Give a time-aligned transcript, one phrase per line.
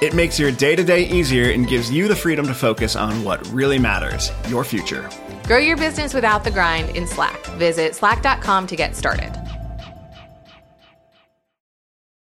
[0.00, 3.22] It makes your day to day easier and gives you the freedom to focus on
[3.22, 5.10] what really matters your future.
[5.44, 7.44] Grow your business without the grind in Slack.
[7.58, 9.30] Visit slack.com to get started.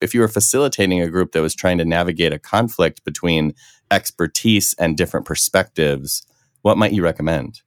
[0.02, 3.54] If you were facilitating a group that was trying to navigate a conflict between
[3.92, 6.24] expertise and different perspectives,
[6.64, 7.62] what might you recommend?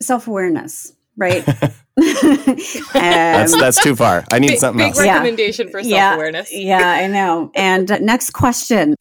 [0.00, 1.44] Self awareness, right?
[1.96, 4.24] that's that's too far.
[4.30, 4.98] I need big, something big else.
[4.98, 5.70] recommendation yeah.
[5.70, 6.52] for self awareness.
[6.52, 7.50] Yeah, yeah, I know.
[7.54, 8.94] And uh, next question.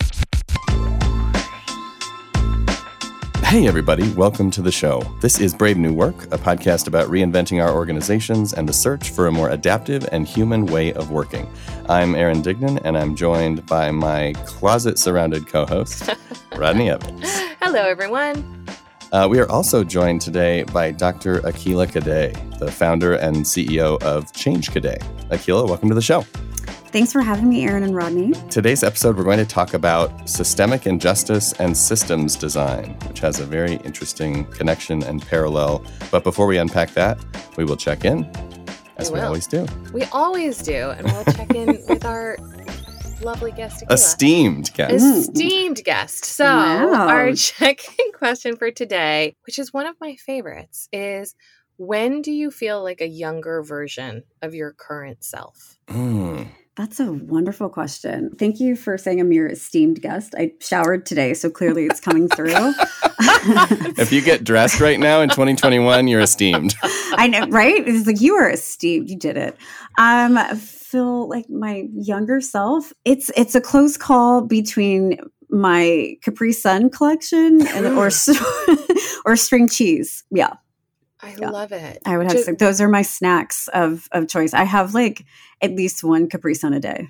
[3.52, 5.02] Hey, everybody, welcome to the show.
[5.20, 9.28] This is Brave New Work, a podcast about reinventing our organizations and the search for
[9.28, 11.52] a more adaptive and human way of working.
[11.90, 16.10] I'm Aaron Dignan, and I'm joined by my closet surrounded co host,
[16.56, 17.30] Rodney Evans.
[17.62, 18.66] Hello, everyone.
[19.12, 21.42] Uh, we are also joined today by Dr.
[21.42, 25.02] Akilah Cadet, the founder and CEO of Change Cadet.
[25.30, 26.26] Akilah, welcome to the show.
[26.92, 28.34] Thanks for having me, Aaron and Rodney.
[28.50, 33.46] Today's episode, we're going to talk about systemic injustice and systems design, which has a
[33.46, 35.86] very interesting connection and parallel.
[36.12, 37.18] But before we unpack that,
[37.56, 38.30] we will check in,
[38.98, 39.66] as we, we always do.
[39.94, 42.38] We always do, and we'll check in with our
[43.22, 43.94] lovely guest, Akilah.
[43.94, 46.26] esteemed guest, esteemed guest.
[46.26, 47.08] So, wow.
[47.08, 51.36] our check-in question for today, which is one of my favorites, is
[51.78, 55.80] when do you feel like a younger version of your current self?
[55.88, 56.50] Mm.
[56.78, 58.34] That's a wonderful question.
[58.40, 60.34] Thank you for saying I'm your esteemed guest.
[60.38, 62.54] I showered today, so clearly it's coming through.
[63.98, 66.74] if you get dressed right now in 2021, you're esteemed.
[66.84, 67.86] I know, right?
[67.86, 69.10] It's like you are esteemed.
[69.10, 69.58] You did it.
[69.98, 72.94] Um, I feel like my younger self.
[73.04, 75.18] It's it's a close call between
[75.50, 78.10] my Capri Sun collection and or
[79.26, 80.24] or string cheese.
[80.32, 80.54] Yeah.
[81.22, 81.50] I yeah.
[81.50, 82.00] love it.
[82.06, 84.54] I would have Just, those are my snacks of of choice.
[84.54, 85.26] I have like
[85.62, 87.10] at least one Capri Sun a day.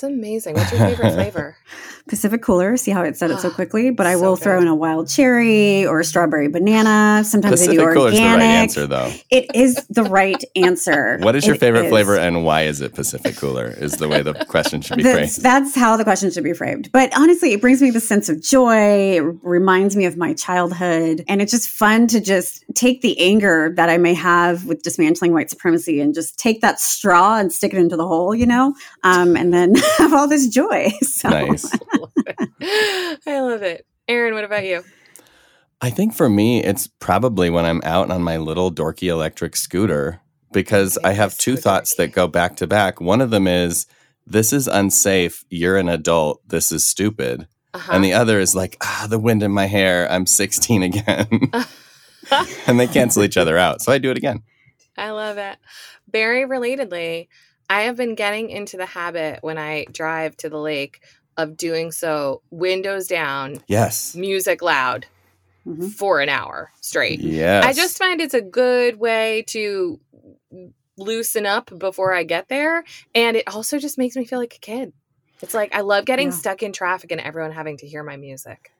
[0.00, 0.54] That's amazing.
[0.54, 1.56] What's your favorite flavor?
[2.08, 2.76] Pacific Cooler.
[2.76, 3.90] See how it said it so quickly.
[3.90, 7.24] But I will so throw in a wild cherry or a strawberry banana.
[7.24, 7.96] Sometimes Pacific I do organic.
[7.96, 9.12] Cooler's the right answer, though.
[9.30, 11.18] It is the right answer.
[11.20, 11.90] what is your it favorite is.
[11.90, 13.74] flavor, and why is it Pacific Cooler?
[13.76, 15.44] Is the way the question should be that's, framed.
[15.44, 16.92] That's how the question should be framed.
[16.92, 19.16] But honestly, it brings me the sense of joy.
[19.16, 23.72] It reminds me of my childhood, and it's just fun to just take the anger
[23.74, 27.74] that I may have with dismantling white supremacy and just take that straw and stick
[27.74, 30.90] it into the hole, you know, um, and then have all this joy.
[31.02, 31.28] So.
[31.28, 31.72] Nice.
[31.74, 33.18] I love it.
[33.26, 33.86] I love it.
[34.06, 34.84] Aaron, what about you?
[35.80, 40.20] I think for me, it's probably when I'm out on my little dorky electric scooter
[40.52, 43.00] because I have two thoughts that go back to back.
[43.00, 43.86] One of them is,
[44.26, 45.44] this is unsafe.
[45.50, 46.40] You're an adult.
[46.48, 47.46] This is stupid.
[47.74, 47.92] Uh-huh.
[47.92, 50.10] And the other is like, ah, the wind in my hair.
[50.10, 51.50] I'm 16 again.
[52.66, 53.80] and they cancel each other out.
[53.82, 54.42] So I do it again.
[54.96, 55.56] I love it.
[56.10, 57.28] Very relatedly,
[57.68, 61.02] I have been getting into the habit when I drive to the lake
[61.36, 65.06] of doing so windows down, yes, music loud
[65.66, 65.88] mm-hmm.
[65.88, 67.20] for an hour straight.
[67.20, 67.64] Yes.
[67.64, 70.00] I just find it's a good way to
[70.96, 72.84] loosen up before I get there.
[73.14, 74.92] And it also just makes me feel like a kid.
[75.40, 76.34] It's like I love getting yeah.
[76.34, 78.72] stuck in traffic and everyone having to hear my music.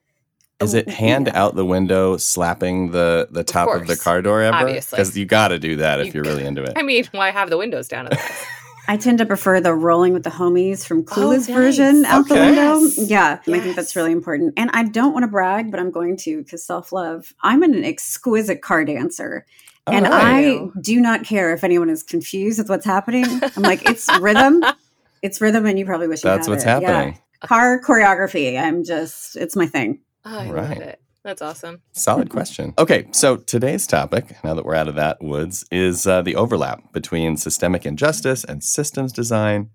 [0.61, 1.41] Is it hand yeah.
[1.41, 4.67] out the window slapping the the top of, of the car door ever?
[4.67, 6.73] Because you got to do that if you, are really into it.
[6.75, 8.47] I mean, why have the windows down otherwise?
[8.89, 11.47] I tend to prefer the rolling with the homies from oh, Clueless oh, nice.
[11.47, 12.35] version out okay.
[12.35, 12.81] the window.
[12.97, 13.61] Yeah, yes.
[13.61, 14.55] I think that's really important.
[14.57, 17.35] And I don't want to brag, but I'm going to because self love.
[17.43, 19.45] I'm an exquisite car dancer.
[19.87, 23.27] Oh, and I do not care if anyone is confused with what's happening.
[23.57, 24.65] I'm like, it's rhythm.
[25.21, 26.69] It's rhythm, and you probably wish that's what's it.
[26.69, 27.15] happening.
[27.15, 27.47] Yeah.
[27.47, 28.59] Car choreography.
[28.59, 30.01] I'm just, it's my thing.
[30.25, 30.69] Oh, I right.
[30.69, 31.01] love it.
[31.29, 31.83] That's awesome.
[31.93, 32.73] Solid question.
[32.79, 36.91] Okay, so today's topic, now that we're out of that woods, is uh, the overlap
[36.95, 39.69] between systemic injustice and systems design.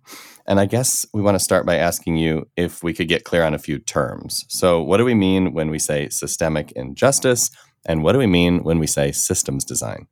[0.47, 3.43] And I guess we want to start by asking you if we could get clear
[3.43, 4.45] on a few terms.
[4.49, 7.51] So, what do we mean when we say systemic injustice?
[7.85, 10.07] And what do we mean when we say systems design?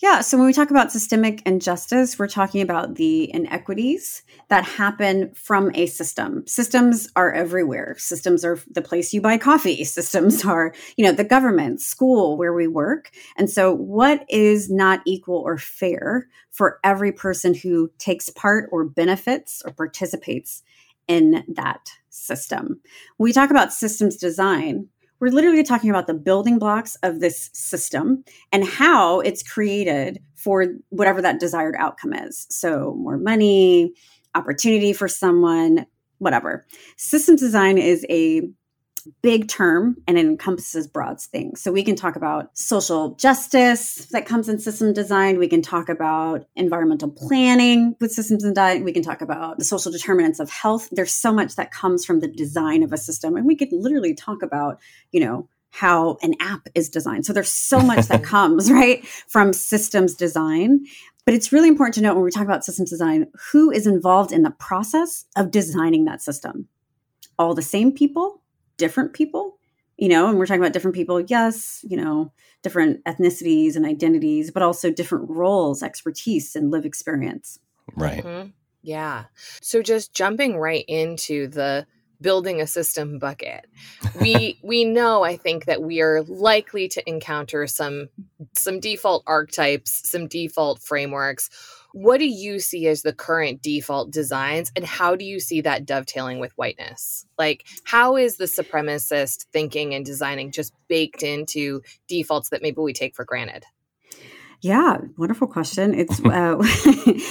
[0.00, 0.20] Yeah.
[0.20, 5.72] So when we talk about systemic injustice, we're talking about the inequities that happen from
[5.74, 6.46] a system.
[6.46, 7.96] Systems are everywhere.
[7.98, 9.82] Systems are the place you buy coffee.
[9.98, 13.10] Systems are, you know, the government, school, where we work.
[13.36, 18.84] And so what is not equal or fair for every person who takes part or
[18.84, 20.62] benefits or participates
[21.08, 22.80] in that system?
[23.16, 27.50] When we talk about systems design, we're literally talking about the building blocks of this
[27.52, 32.46] system and how it's created for whatever that desired outcome is.
[32.50, 33.92] So, more money,
[34.34, 35.86] opportunity for someone,
[36.18, 36.66] whatever.
[36.96, 38.48] Systems design is a
[39.22, 41.60] big term and it encompasses broad things.
[41.60, 45.38] So we can talk about social justice that comes in system design.
[45.38, 48.84] We can talk about environmental planning with systems design.
[48.84, 50.88] We can talk about the social determinants of health.
[50.92, 53.36] There's so much that comes from the design of a system.
[53.36, 54.78] And we could literally talk about,
[55.12, 57.26] you know, how an app is designed.
[57.26, 60.84] So there's so much that comes, right, from systems design.
[61.24, 64.32] But it's really important to note when we talk about systems design, who is involved
[64.32, 66.68] in the process of designing that system?
[67.38, 68.40] All the same people
[68.78, 69.58] different people,
[69.96, 72.32] you know, and we're talking about different people, yes, you know,
[72.62, 77.58] different ethnicities and identities, but also different roles, expertise, and live experience.
[77.94, 78.24] Right.
[78.24, 78.48] Mm-hmm.
[78.82, 79.24] Yeah.
[79.60, 81.86] So just jumping right into the
[82.20, 83.66] building a system bucket
[84.20, 88.08] we we know i think that we are likely to encounter some
[88.54, 91.48] some default archetypes some default frameworks
[92.02, 95.84] what do you see as the current default designs and how do you see that
[95.84, 97.26] dovetailing with whiteness?
[97.36, 102.92] Like, how is the supremacist thinking and designing just baked into defaults that maybe we
[102.92, 103.64] take for granted?
[104.60, 105.92] Yeah, wonderful question.
[105.92, 106.56] It's uh,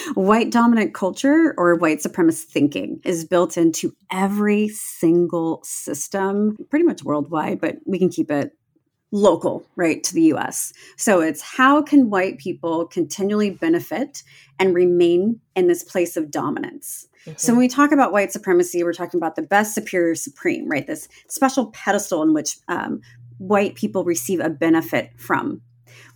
[0.15, 7.05] white dominant culture or white supremacist thinking is built into every single system, pretty much
[7.05, 8.51] worldwide, but we can keep it
[9.11, 10.73] local, right, to the US.
[10.97, 14.23] So it's how can white people continually benefit
[14.59, 17.07] and remain in this place of dominance?
[17.25, 17.37] Mm-hmm.
[17.37, 20.85] So when we talk about white supremacy, we're talking about the best superior supreme, right?
[20.85, 23.01] This special pedestal in which um,
[23.37, 25.61] white people receive a benefit from.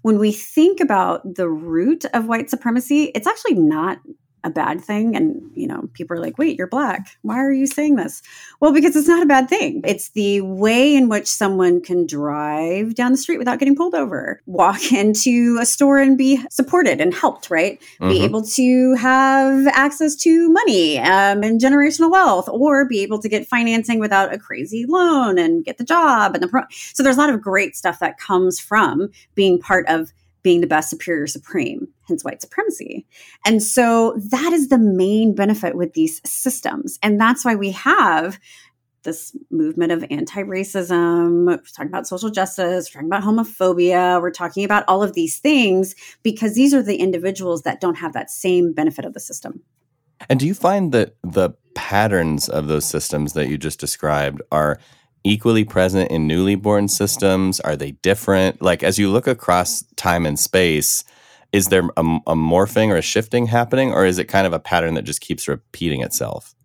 [0.02, 4.00] When we think about the root of white supremacy, it's actually not
[4.44, 7.18] a bad thing and you know people are like wait you're black.
[7.22, 8.22] Why are you saying this?
[8.60, 9.82] Well because it's not a bad thing.
[9.86, 14.42] It's the way in which someone can drive down the street without getting pulled over
[14.46, 17.80] walk into a store and be supported and helped right?
[18.00, 18.10] Mm-hmm.
[18.10, 23.30] be able to have access to money um, and generational wealth or be able to
[23.30, 27.18] get financing without a crazy loan and get the job and the pro- so there's
[27.18, 30.12] a lot of great stuff that comes from being part of
[30.44, 33.06] being the best superior supreme, hence white supremacy.
[33.46, 36.98] And so that is the main benefit with these systems.
[37.04, 38.40] And that's why we have
[39.04, 44.64] this movement of anti-racism we're talking about social justice we're talking about homophobia we're talking
[44.64, 48.74] about all of these things because these are the individuals that don't have that same
[48.74, 49.62] benefit of the system
[50.30, 54.80] and do you find that the patterns of those systems that you just described are
[55.24, 57.60] equally present in newly born systems?
[57.60, 58.62] Are they different?
[58.62, 61.04] Like, as you look across time and space,
[61.52, 64.60] is there a, a, morphing or a shifting happening, or is it kind of a
[64.60, 66.56] pattern that just keeps repeating itself?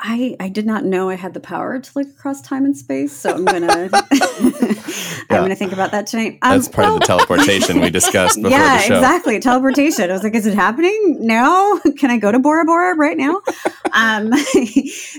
[0.00, 3.12] I I did not know I had the power to look across time and space,
[3.12, 6.38] so I'm gonna I'm gonna think about that tonight.
[6.42, 8.96] Um, That's part well, of the teleportation we discussed before yeah, the show.
[8.96, 9.40] exactly.
[9.40, 10.08] Teleportation.
[10.08, 11.78] I was like, is it happening now?
[11.98, 13.40] Can I go to Bora Bora right now?
[13.92, 14.32] um,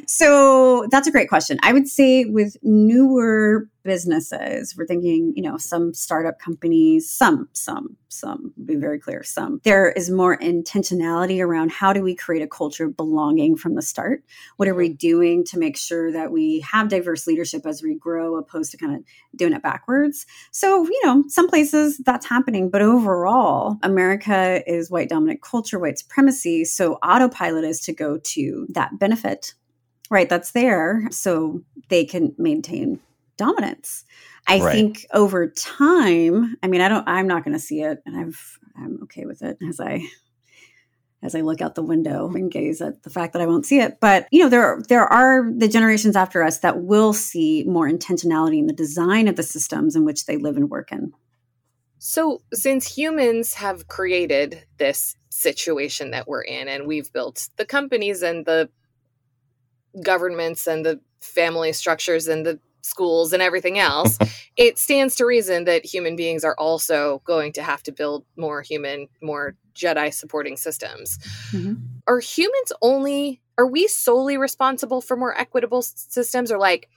[0.07, 1.59] so that's a great question.
[1.61, 4.75] I would say with newer businesses.
[4.77, 9.61] We're thinking, you know, some startup companies, some, some, some, be very clear, some.
[9.63, 13.81] There is more intentionality around how do we create a culture of belonging from the
[13.81, 14.23] start?
[14.57, 14.95] What are we mm-hmm.
[14.95, 18.95] doing to make sure that we have diverse leadership as we grow, opposed to kind
[18.95, 19.03] of
[19.35, 20.25] doing it backwards?
[20.51, 25.99] So, you know, some places that's happening, but overall, America is white dominant culture, white
[25.99, 26.65] supremacy.
[26.65, 29.53] So, autopilot is to go to that benefit
[30.09, 32.99] right that's there so they can maintain
[33.39, 34.05] dominance.
[34.47, 34.71] I right.
[34.71, 38.59] think over time, I mean, I don't, I'm not going to see it, and I've,
[38.77, 40.03] I'm okay with it as I
[41.21, 43.79] as I look out the window and gaze at the fact that I won't see
[43.79, 43.99] it.
[43.99, 48.59] But you know, there there are the generations after us that will see more intentionality
[48.59, 51.13] in the design of the systems in which they live and work in.
[51.97, 58.21] So, since humans have created this situation that we're in, and we've built the companies
[58.21, 58.69] and the
[60.01, 64.17] governments and the family structures and the schools and everything else,
[64.57, 68.61] it stands to reason that human beings are also going to have to build more
[68.61, 71.17] human, more Jedi supporting systems.
[71.51, 71.75] Mm-hmm.
[72.07, 76.89] Are humans only, are we solely responsible for more equitable systems or like,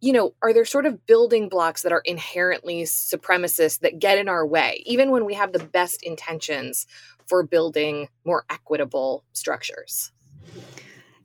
[0.00, 4.28] you know, are there sort of building blocks that are inherently supremacist that get in
[4.28, 6.86] our way, even when we have the best intentions
[7.26, 10.12] for building more equitable structures?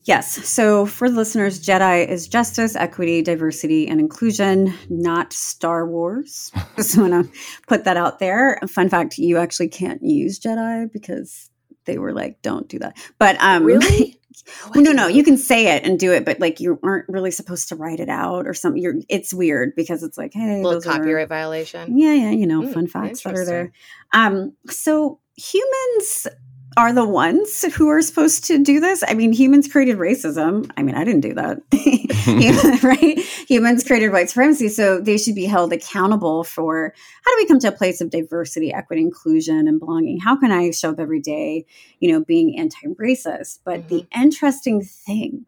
[0.06, 0.48] Yes.
[0.48, 6.52] So for the listeners, Jedi is justice, equity, diversity, and inclusion, not Star Wars.
[6.76, 8.60] Just want to put that out there.
[8.68, 11.50] Fun fact: you actually can't use Jedi because
[11.86, 14.20] they were like, "Don't do that." But um, really.
[14.76, 17.70] no, no, you can say it and do it, but like you aren't really supposed
[17.70, 18.82] to write it out or something.
[18.82, 21.98] You're, it's weird because it's like, hey, a little copyright are, violation.
[21.98, 23.72] Yeah, yeah, you know, mm, fun facts that are there.
[24.12, 26.28] Um, so humans
[26.78, 29.04] are the ones who are supposed to do this.
[29.08, 30.70] I mean, humans created racism.
[30.78, 31.62] I mean, I didn't do that,
[32.84, 33.20] right?
[33.48, 37.60] Humans created white supremacy, so they should be held accountable for how do we come
[37.60, 40.20] to a place of diversity, equity, inclusion, and belonging?
[40.20, 41.66] How can I show up every day,
[42.00, 43.60] you know, being anti-racist?
[43.64, 43.96] But mm-hmm.
[43.96, 45.46] the interesting thing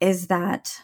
[0.00, 0.80] is that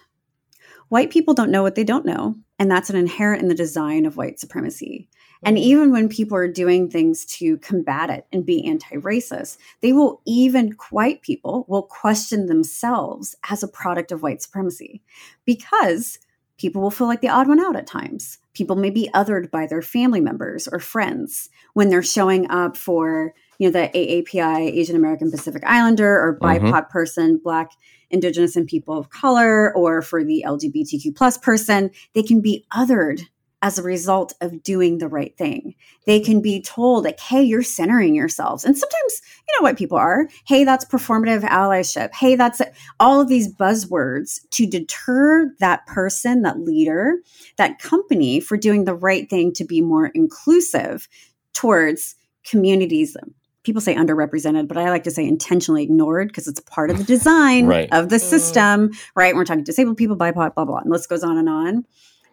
[0.88, 4.06] white people don't know what they don't know, and that's an inherent in the design
[4.06, 5.08] of white supremacy.
[5.44, 5.64] And mm-hmm.
[5.64, 10.20] even when people are doing things to combat it and be anti racist, they will
[10.26, 15.02] even, white people will question themselves as a product of white supremacy
[15.44, 16.18] because
[16.58, 18.38] people will feel like the odd one out at times.
[18.52, 23.32] People may be othered by their family members or friends when they're showing up for,
[23.58, 26.90] you know, the AAPI, Asian American Pacific Islander, or BIPOC mm-hmm.
[26.92, 27.70] person, Black,
[28.10, 31.90] Indigenous, and people of color, or for the LGBTQ plus person.
[32.14, 33.22] They can be othered
[33.60, 35.74] as a result of doing the right thing.
[36.06, 38.64] They can be told, like, hey, you're centering yourselves.
[38.64, 40.28] And sometimes, you know what people are.
[40.46, 42.14] Hey, that's performative allyship.
[42.14, 42.62] Hey, that's
[43.00, 47.16] all of these buzzwords to deter that person, that leader,
[47.56, 51.08] that company for doing the right thing to be more inclusive
[51.52, 53.16] towards communities
[53.64, 57.04] people say underrepresented, but I like to say intentionally ignored because it's part of the
[57.16, 57.88] design right.
[57.92, 58.20] of the mm.
[58.20, 59.34] system, right?
[59.34, 61.84] We're talking disabled people, BIPOC, blah, blah, and list goes on and on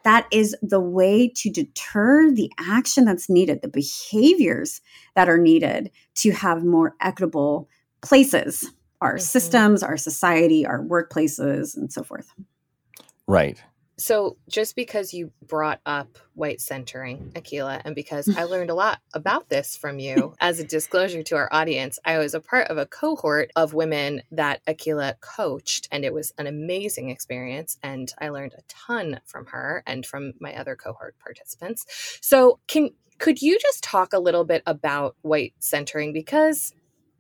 [0.06, 4.80] that is the way to deter the action that's needed, the behaviors
[5.16, 7.68] that are needed to have more equitable
[8.02, 8.72] places,
[9.02, 9.20] our mm-hmm.
[9.20, 12.32] systems, our society, our workplaces, and so forth.
[13.28, 13.62] Right.
[13.98, 19.00] So, just because you brought up white centering, Akilah, and because I learned a lot
[19.14, 22.78] about this from you, as a disclosure to our audience, I was a part of
[22.78, 27.78] a cohort of women that Akilah coached, and it was an amazing experience.
[27.82, 31.86] And I learned a ton from her and from my other cohort participants.
[32.22, 36.12] So, can could you just talk a little bit about white centering?
[36.12, 36.74] Because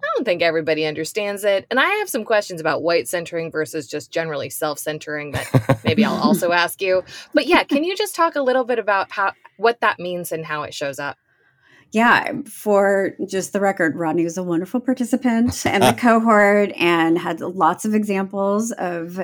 [0.06, 1.66] I don't think everybody understands it.
[1.70, 6.06] And I have some questions about white centering versus just generally self centering that maybe
[6.06, 7.04] I'll also ask you.
[7.34, 10.46] But yeah, can you just talk a little bit about how what that means and
[10.46, 11.18] how it shows up?
[11.92, 17.40] Yeah, for just the record, Rodney was a wonderful participant in the cohort and had
[17.40, 19.20] lots of examples of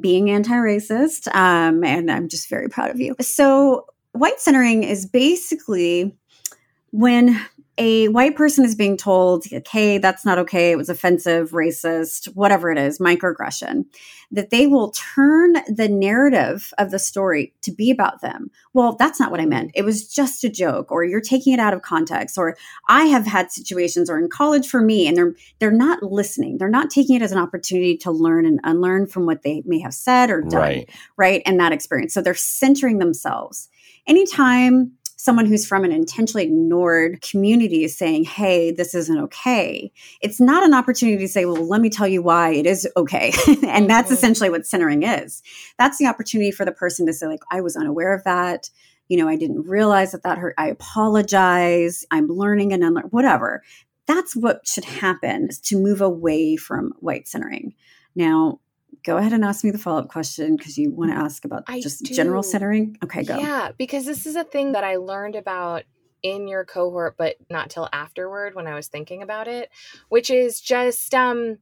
[0.00, 1.32] being anti racist.
[1.34, 3.14] Um, and I'm just very proud of you.
[3.20, 6.16] So, white centering is basically
[6.90, 7.40] when
[7.78, 12.70] a white person is being told, okay, that's not okay, it was offensive, racist, whatever
[12.70, 13.84] it is, microaggression,
[14.30, 18.50] that they will turn the narrative of the story to be about them.
[18.72, 19.72] Well, that's not what I meant.
[19.74, 22.56] It was just a joke, or you're taking it out of context, or
[22.88, 26.58] I have had situations or in college for me, and they're they're not listening.
[26.58, 29.80] They're not taking it as an opportunity to learn and unlearn from what they may
[29.80, 30.90] have said or done, right?
[31.16, 31.42] right?
[31.44, 32.14] And that experience.
[32.14, 33.68] So they're centering themselves.
[34.06, 40.40] Anytime someone who's from an intentionally ignored community is saying, hey, this isn't okay, it's
[40.40, 43.32] not an opportunity to say, well, let me tell you why it is okay.
[43.66, 44.14] and that's mm-hmm.
[44.14, 45.42] essentially what centering is.
[45.78, 48.70] That's the opportunity for the person to say, like, I was unaware of that.
[49.08, 50.54] You know, I didn't realize that that hurt.
[50.58, 52.04] I apologize.
[52.10, 53.62] I'm learning and unlearning, whatever.
[54.06, 57.74] That's what should happen is to move away from white centering.
[58.14, 58.60] Now,
[59.04, 61.64] go ahead and ask me the follow up question because you want to ask about
[61.68, 62.14] I just do.
[62.14, 62.96] general centering.
[63.04, 63.38] Okay, go.
[63.38, 65.84] Yeah, because this is a thing that I learned about
[66.22, 69.70] in your cohort, but not till afterward when I was thinking about it,
[70.08, 71.58] which is just um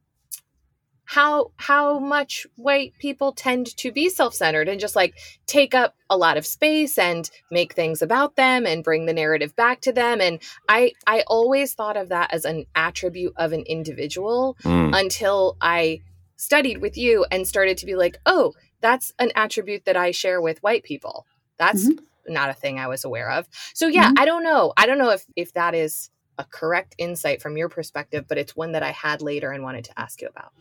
[1.05, 5.13] how how much white people tend to be self-centered and just like
[5.45, 9.55] take up a lot of space and make things about them and bring the narrative
[9.55, 13.61] back to them and i i always thought of that as an attribute of an
[13.67, 14.99] individual mm.
[14.99, 16.01] until i
[16.37, 20.41] studied with you and started to be like, oh, that's an attribute that I share
[20.41, 21.25] with white people.
[21.57, 22.33] That's mm-hmm.
[22.33, 23.47] not a thing I was aware of.
[23.73, 24.19] So yeah, mm-hmm.
[24.19, 24.73] I don't know.
[24.77, 28.55] I don't know if if that is a correct insight from your perspective, but it's
[28.55, 30.51] one that I had later and wanted to ask you about.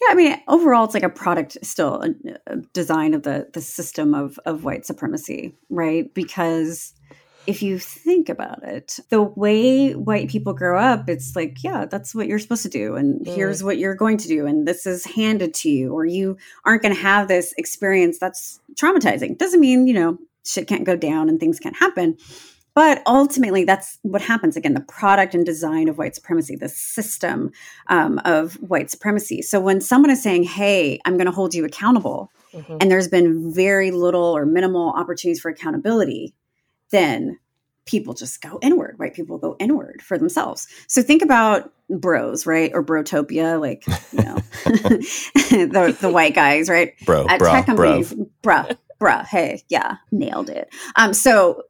[0.00, 2.14] Yeah, I mean, overall, it's like a product, still a,
[2.46, 6.12] a design of the the system of of white supremacy, right?
[6.14, 6.94] Because
[7.46, 12.14] if you think about it, the way white people grow up, it's like, yeah, that's
[12.14, 12.96] what you're supposed to do.
[12.96, 13.34] And mm.
[13.34, 14.46] here's what you're going to do.
[14.46, 18.60] And this is handed to you, or you aren't going to have this experience that's
[18.74, 19.38] traumatizing.
[19.38, 22.16] Doesn't mean, you know, shit can't go down and things can't happen.
[22.74, 27.50] But ultimately, that's what happens again the product and design of white supremacy, the system
[27.88, 29.42] um, of white supremacy.
[29.42, 32.76] So when someone is saying, hey, I'm going to hold you accountable, mm-hmm.
[32.80, 36.32] and there's been very little or minimal opportunities for accountability,
[36.90, 37.38] then
[37.86, 39.12] people just go inward, right?
[39.12, 40.68] People go inward for themselves.
[40.86, 42.70] So think about bros, right?
[42.72, 46.94] Or brotopia, like, you know, the, the white guys, right?
[47.04, 50.72] Bro, At bro, tech companies, bruh, bruh, hey, yeah, nailed it.
[50.96, 51.64] Um, so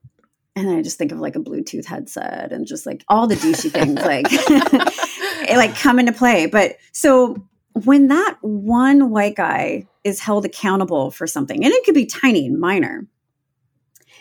[0.56, 3.70] and I just think of like a Bluetooth headset and just like all the douchey
[3.70, 4.26] things like
[5.48, 6.46] it like come into play.
[6.46, 7.36] But so
[7.84, 12.46] when that one white guy is held accountable for something, and it could be tiny
[12.46, 13.06] and minor,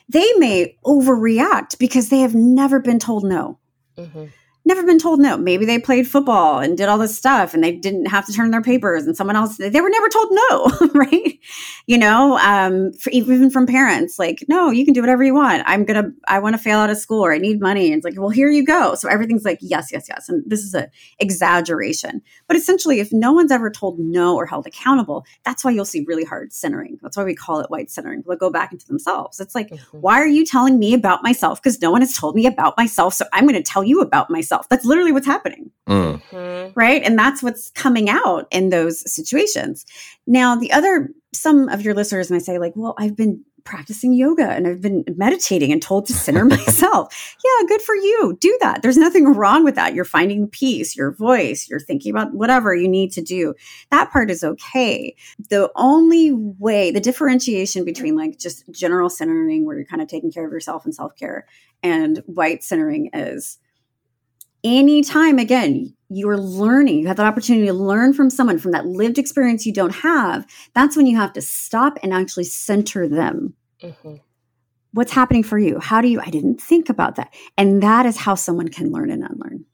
[0.10, 3.60] they may overreact because they have never been told no.
[3.98, 4.26] Mm-hmm
[4.66, 5.38] never been told no.
[5.38, 8.52] Maybe they played football and did all this stuff and they didn't have to turn
[8.52, 11.40] their papers and someone else, they were never told no, right?
[11.88, 15.64] You know, um, for, even from parents, like, no, you can do whatever you want.
[15.66, 17.88] I'm going to, I want to fail out of school or I need money.
[17.88, 18.96] And it's like, well, here you go.
[18.96, 20.30] So everything's like, yes, yes, yes.
[20.30, 20.88] And this is an
[21.20, 22.22] exaggeration.
[22.48, 26.04] But essentially, if no one's ever told no or held accountable, that's why you'll see
[26.06, 27.00] really hard centering.
[27.02, 28.24] That's why we call it white centering.
[28.28, 29.40] They'll go back into themselves.
[29.40, 29.98] It's like, mm-hmm.
[29.98, 31.62] why are you telling me about myself?
[31.62, 33.14] Because no one has told me about myself.
[33.14, 34.70] So I'm going to tell you about myself yourself.
[34.70, 35.72] That's literally what's happening.
[35.88, 36.22] Mm.
[36.32, 36.72] Mm-hmm.
[36.76, 37.04] Right.
[37.04, 39.86] And that's what's coming out in those situations.
[40.28, 44.50] Now, the other, some of your listeners may say, like, well, I've been practicing yoga
[44.50, 47.36] and I've been meditating and told to center myself.
[47.44, 48.38] yeah, good for you.
[48.40, 48.82] Do that.
[48.82, 49.94] There's nothing wrong with that.
[49.94, 53.54] You're finding peace, your voice, you're thinking about whatever you need to do.
[53.92, 55.16] That part is okay.
[55.50, 60.32] The only way, the differentiation between like just general centering, where you're kind of taking
[60.32, 61.46] care of yourself and self care,
[61.84, 63.60] and white centering is
[64.64, 69.18] anytime again you're learning you have that opportunity to learn from someone from that lived
[69.18, 73.54] experience you don't have that's when you have to stop and actually center them.
[73.82, 74.16] Mm-hmm.
[74.92, 75.80] what's happening for you?
[75.80, 77.34] How do you i didn't think about that.
[77.58, 79.66] And that is how someone can learn and unlearn.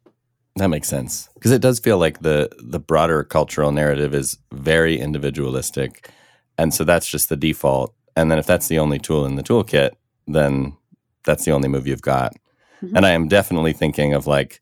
[0.58, 1.28] That makes sense.
[1.34, 6.10] Because it does feel like the the broader cultural narrative is very individualistic.
[6.58, 7.94] And so that's just the default.
[8.16, 9.92] And then if that's the only tool in the toolkit
[10.28, 10.76] then
[11.24, 12.36] that's the only move you've got.
[12.84, 12.98] Mm-hmm.
[12.98, 14.60] and i am definitely thinking of like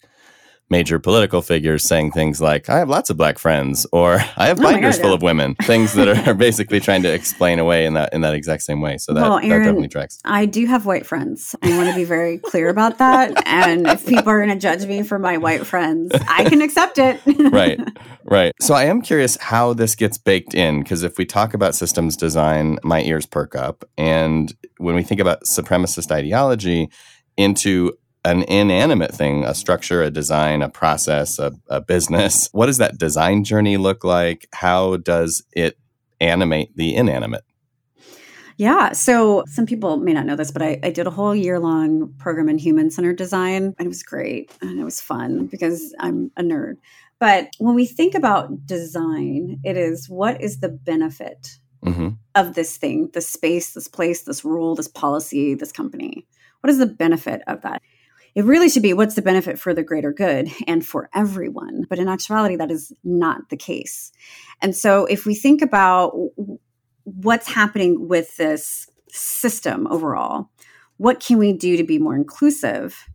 [0.70, 4.60] major political figures saying things like, I have lots of black friends, or I have
[4.60, 5.16] oh binders God, full yeah.
[5.16, 8.64] of women, things that are basically trying to explain away in that in that exact
[8.64, 8.98] same way.
[8.98, 10.20] So that, well, Aaron, that definitely tracks.
[10.26, 11.56] I do have white friends.
[11.62, 13.46] I want to be very clear about that.
[13.46, 16.98] And if people are going to judge me for my white friends, I can accept
[16.98, 17.20] it.
[17.52, 17.80] right.
[18.26, 18.54] Right.
[18.62, 22.18] So I am curious how this gets baked in, because if we talk about systems
[22.18, 23.84] design, my ears perk up.
[23.98, 26.90] And when we think about supremacist ideology,
[27.38, 27.94] into
[28.26, 32.50] an inanimate thing, a structure, a design, a process, a, a, business.
[32.54, 34.48] What does that design journey look like?
[34.54, 35.78] How does it
[36.22, 37.44] animate the inanimate?
[38.58, 38.92] Yeah.
[38.94, 42.14] So some people may not know this, but I, I did a whole year long
[42.18, 46.32] program in human centered design, and it was great and it was fun because I'm
[46.38, 46.76] a nerd.
[47.20, 52.10] But when we think about design, it is what is the benefit mm-hmm.
[52.36, 56.28] of this thing, this space, this place, this rule, this policy, this company?
[56.62, 57.82] What is the benefit of that?
[58.36, 61.86] It really should be what's the benefit for the greater good and for everyone.
[61.90, 64.12] But in actuality, that is not the case.
[64.62, 66.14] And so if we think about
[67.04, 70.50] what's happening with this system overall,
[70.98, 73.08] what can we do to be more inclusive?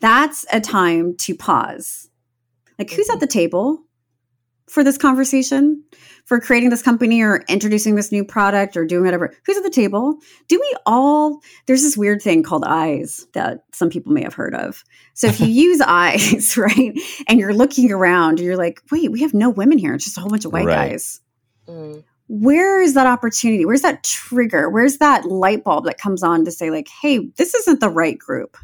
[0.00, 2.08] That's a time to pause.
[2.78, 3.20] Like, who's at mm-hmm.
[3.20, 3.82] the table
[4.68, 5.82] for this conversation?
[6.26, 9.34] For creating this company or introducing this new product or doing whatever?
[9.46, 10.18] Who's at the table?
[10.48, 14.54] Do we all, there's this weird thing called eyes that some people may have heard
[14.54, 14.84] of.
[15.14, 16.92] So if you use eyes, right,
[17.28, 19.94] and you're looking around, you're like, wait, we have no women here.
[19.94, 20.90] It's just a whole bunch of white right.
[20.90, 21.20] guys.
[21.66, 22.04] Mm.
[22.28, 23.64] Where is that opportunity?
[23.64, 24.68] Where's that trigger?
[24.68, 28.18] Where's that light bulb that comes on to say, like, hey, this isn't the right
[28.18, 28.56] group?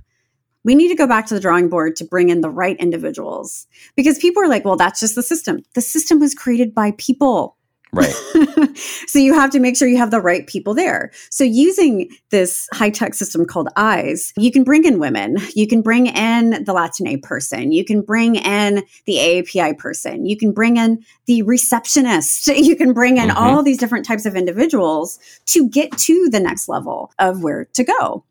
[0.65, 3.67] We need to go back to the drawing board to bring in the right individuals
[3.97, 5.63] because people are like, well, that's just the system.
[5.75, 7.57] The system was created by people.
[7.95, 8.11] Right.
[9.07, 11.11] so you have to make sure you have the right people there.
[11.29, 15.83] So using this high tech system called EYES, you can bring in women, you can
[15.83, 20.79] bring in the Latina person, you can bring in the AAPI person, you can bring
[20.79, 23.37] in the receptionist, you can bring in mm-hmm.
[23.37, 27.85] all these different types of individuals to get to the next level of where to
[27.85, 28.25] go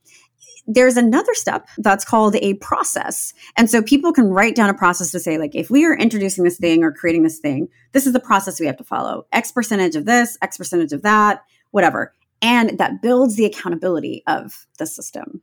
[0.68, 3.34] there's another step that's called a process.
[3.58, 6.44] And so people can write down a process to say, like, if we are introducing
[6.44, 9.26] this thing or creating this thing, this is the process we have to follow.
[9.32, 12.14] X percentage of this, X percentage of that, whatever.
[12.42, 15.42] And that builds the accountability of the system.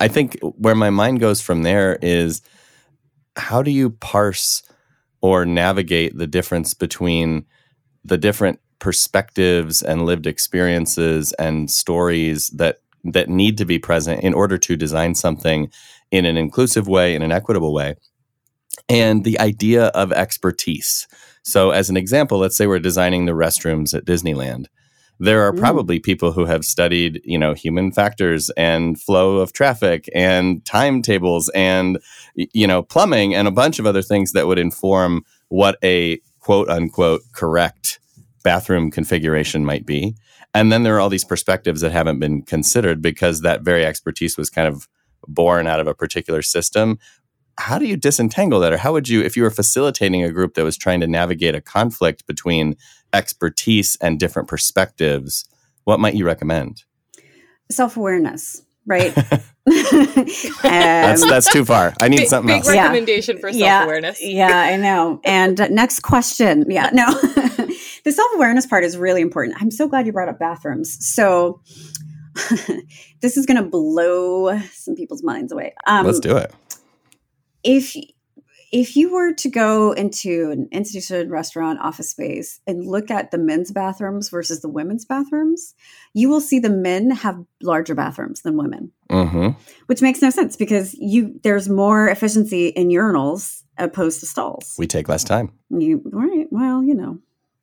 [0.00, 2.42] I think where my mind goes from there is
[3.36, 4.62] how do you parse
[5.20, 7.46] or navigate the difference between
[8.04, 14.34] the different perspectives and lived experiences and stories that that need to be present in
[14.34, 15.70] order to design something
[16.10, 17.94] in an inclusive way in an equitable way
[18.88, 21.06] and the idea of expertise.
[21.42, 24.66] So as an example let's say we're designing the restrooms at disneyland.
[25.18, 25.58] There are mm.
[25.58, 31.48] probably people who have studied you know human factors and flow of traffic and timetables
[31.54, 31.98] and
[32.34, 36.68] you know plumbing and a bunch of other things that would inform what a quote
[36.68, 38.00] unquote correct
[38.42, 40.14] bathroom configuration might be
[40.54, 44.36] and then there are all these perspectives that haven't been considered because that very expertise
[44.36, 44.88] was kind of
[45.26, 46.98] born out of a particular system
[47.58, 50.54] how do you disentangle that or how would you if you were facilitating a group
[50.54, 52.76] that was trying to navigate a conflict between
[53.12, 55.44] expertise and different perspectives,
[55.84, 56.84] what might you recommend?
[57.70, 59.16] Self awareness, right?
[59.32, 59.42] um,
[60.64, 61.94] that's that's too far.
[62.00, 62.68] I need big, something big else.
[62.68, 63.40] recommendation yeah.
[63.40, 64.22] for self awareness.
[64.22, 65.20] Yeah, yeah, I know.
[65.24, 66.66] And uh, next question.
[66.68, 67.06] Yeah, no,
[68.04, 69.60] the self awareness part is really important.
[69.60, 70.96] I'm so glad you brought up bathrooms.
[71.14, 71.60] So.
[73.20, 75.74] this is going to blow some people's minds away.
[75.86, 76.50] Um, Let's do it.
[77.62, 77.94] If
[78.72, 83.36] if you were to go into an instituted restaurant office space and look at the
[83.36, 85.74] men's bathrooms versus the women's bathrooms,
[86.14, 89.48] you will see the men have larger bathrooms than women, mm-hmm.
[89.86, 94.74] which makes no sense because you there's more efficiency in urinals opposed to stalls.
[94.78, 95.52] We take less time.
[95.68, 96.46] You right?
[96.50, 97.18] Well, you know,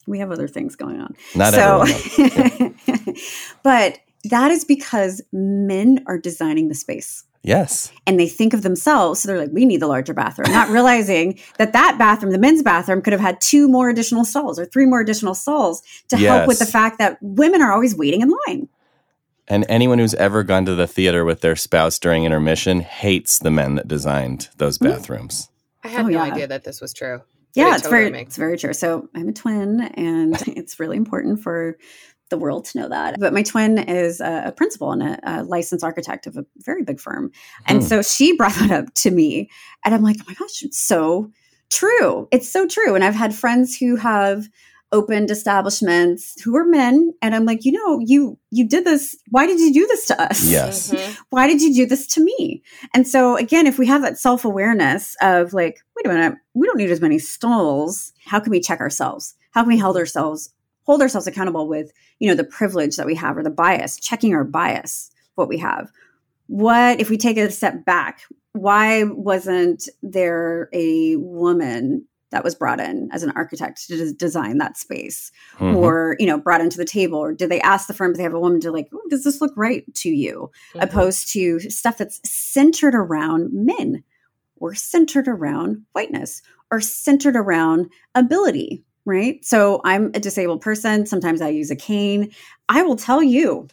[0.10, 1.16] we have other things going on.
[1.36, 2.76] Not so, everyone.
[3.64, 7.24] but that is because men are designing the space.
[7.42, 7.92] Yes.
[8.06, 9.22] And they think of themselves.
[9.22, 12.62] So they're like, we need the larger bathroom, not realizing that that bathroom, the men's
[12.62, 16.30] bathroom, could have had two more additional stalls or three more additional stalls to yes.
[16.30, 18.68] help with the fact that women are always waiting in line.
[19.48, 23.50] And anyone who's ever gone to the theater with their spouse during intermission hates the
[23.50, 24.94] men that designed those mm-hmm.
[24.94, 25.50] bathrooms.
[25.84, 26.34] I had oh, no yeah.
[26.34, 27.22] idea that this was true.
[27.56, 28.74] Yeah, it's very it's very true.
[28.74, 31.78] So I'm a twin and it's really important for
[32.30, 33.20] the world to know that.
[33.20, 37.00] But my twin is a, principal and a, a, licensed architect of a very big
[37.00, 37.32] firm.
[37.66, 37.86] And hmm.
[37.86, 39.50] so she brought that up to me.
[39.84, 41.32] And I'm like, oh my gosh, it's so
[41.70, 42.28] true.
[42.32, 42.96] It's so true.
[42.96, 44.48] And I've had friends who have
[44.92, 49.46] opened establishments who are men and i'm like you know you you did this why
[49.46, 50.44] did you do this to us?
[50.50, 50.92] Yes.
[50.92, 51.14] Mm-hmm.
[51.30, 52.64] why did you do this to me?
[52.94, 56.78] And so again if we have that self-awareness of like wait a minute we don't
[56.78, 58.14] need as many stalls.
[58.26, 59.36] How can we check ourselves?
[59.52, 63.16] How can we hold ourselves hold ourselves accountable with you know the privilege that we
[63.16, 65.92] have or the bias checking our bias what we have?
[66.48, 68.22] What if we take a step back?
[68.54, 74.78] Why wasn't there a woman that was brought in as an architect to design that
[74.78, 75.76] space mm-hmm.
[75.76, 78.24] or you know brought into the table or did they ask the firm if they
[78.24, 80.80] have a woman to like does this look right to you mm-hmm.
[80.80, 84.04] opposed to stuff that's centered around men
[84.58, 89.44] or centered around whiteness or centered around ability right?
[89.44, 91.08] So I'm a disabled person.
[91.08, 92.32] Sometimes I use a cane.
[92.70, 93.68] I will tell you,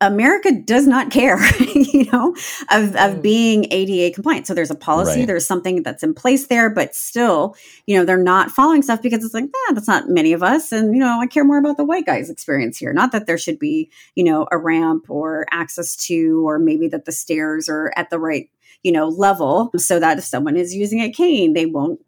[0.00, 2.34] America does not care, you know,
[2.70, 3.22] of, of mm.
[3.22, 4.46] being ADA compliant.
[4.46, 5.26] So there's a policy, right.
[5.26, 7.54] there's something that's in place there, but still,
[7.86, 10.72] you know, they're not following stuff because it's like, ah, that's not many of us.
[10.72, 12.94] And, you know, I care more about the white guy's experience here.
[12.94, 17.04] Not that there should be, you know, a ramp or access to, or maybe that
[17.04, 18.48] the stairs are at the right,
[18.82, 22.00] you know, level so that if someone is using a cane, they won't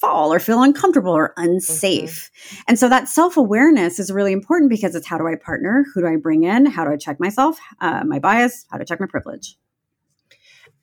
[0.00, 2.30] fall or feel uncomfortable or unsafe.
[2.30, 2.62] Mm-hmm.
[2.68, 5.84] And so that self awareness is really important because it's how do I partner?
[5.94, 6.66] Who do I bring in?
[6.66, 8.66] How do I check myself, uh, my bias?
[8.70, 9.56] How to check my privilege?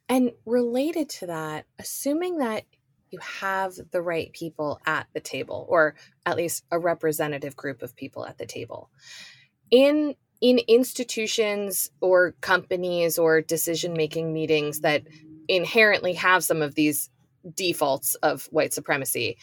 [0.10, 2.66] And related to that, assuming that
[3.12, 7.96] you have the right people at the table, or at least a representative group of
[7.96, 8.90] people at the table.
[9.70, 15.04] In in institutions or companies or decision making meetings that
[15.48, 17.10] inherently have some of these
[17.56, 19.38] defaults of white supremacy.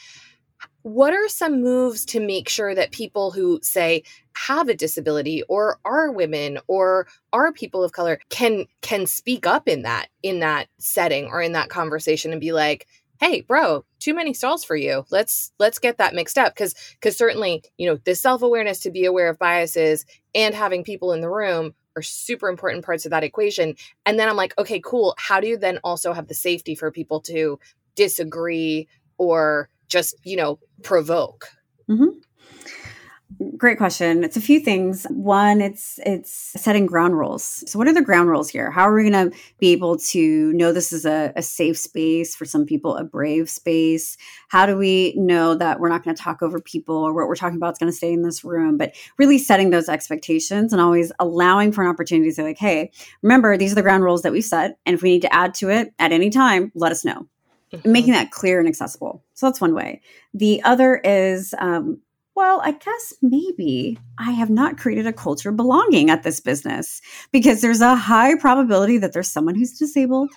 [0.83, 4.03] What are some moves to make sure that people who say
[4.35, 9.69] have a disability or are women or are people of color can can speak up
[9.69, 12.87] in that in that setting or in that conversation and be like,
[13.21, 15.05] "Hey, bro, too many stalls for you.
[15.11, 19.05] Let's let's get that mixed up because because certainly, you know, the self-awareness to be
[19.05, 23.25] aware of biases and having people in the room are super important parts of that
[23.25, 23.75] equation.
[24.07, 25.15] And then I'm like, okay, cool.
[25.19, 27.59] How do you then also have the safety for people to
[27.99, 31.49] disagree or just, you know, provoke.
[31.91, 32.19] Mm-hmm.
[33.57, 34.25] Great question.
[34.25, 35.07] It's a few things.
[35.11, 37.63] One, it's it's setting ground rules.
[37.71, 38.71] So, what are the ground rules here?
[38.71, 42.35] How are we going to be able to know this is a, a, safe space
[42.35, 44.17] for some people, a brave space?
[44.49, 47.37] How do we know that we're not going to talk over people or what we're
[47.37, 48.79] talking about is going to stay in this room?
[48.79, 52.91] But really setting those expectations and always allowing for an opportunity to say, like, hey,
[53.23, 55.55] remember these are the ground rules that we set, and if we need to add
[55.55, 57.29] to it at any time, let us know.
[57.73, 57.93] Mm-hmm.
[57.93, 59.23] Making that clear and accessible.
[59.35, 60.01] So that's one way.
[60.33, 62.01] The other is um,
[62.39, 67.01] well, I guess maybe I have not created a culture of belonging at this business
[67.33, 70.31] because there's a high probability that there's someone who's disabled,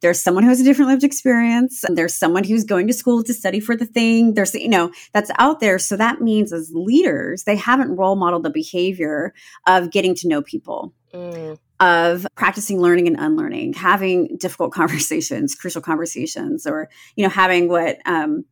[0.00, 3.22] there's someone who has a different lived experience, and there's someone who's going to school
[3.22, 4.34] to study for the thing.
[4.34, 5.78] There's, you know, that's out there.
[5.78, 9.32] So that means as leaders, they haven't role modeled the behavior
[9.68, 10.92] of getting to know people.
[11.14, 11.58] Mm.
[11.78, 17.98] Of practicing learning and unlearning, having difficult conversations, crucial conversations, or you know, having what
[18.06, 18.44] um,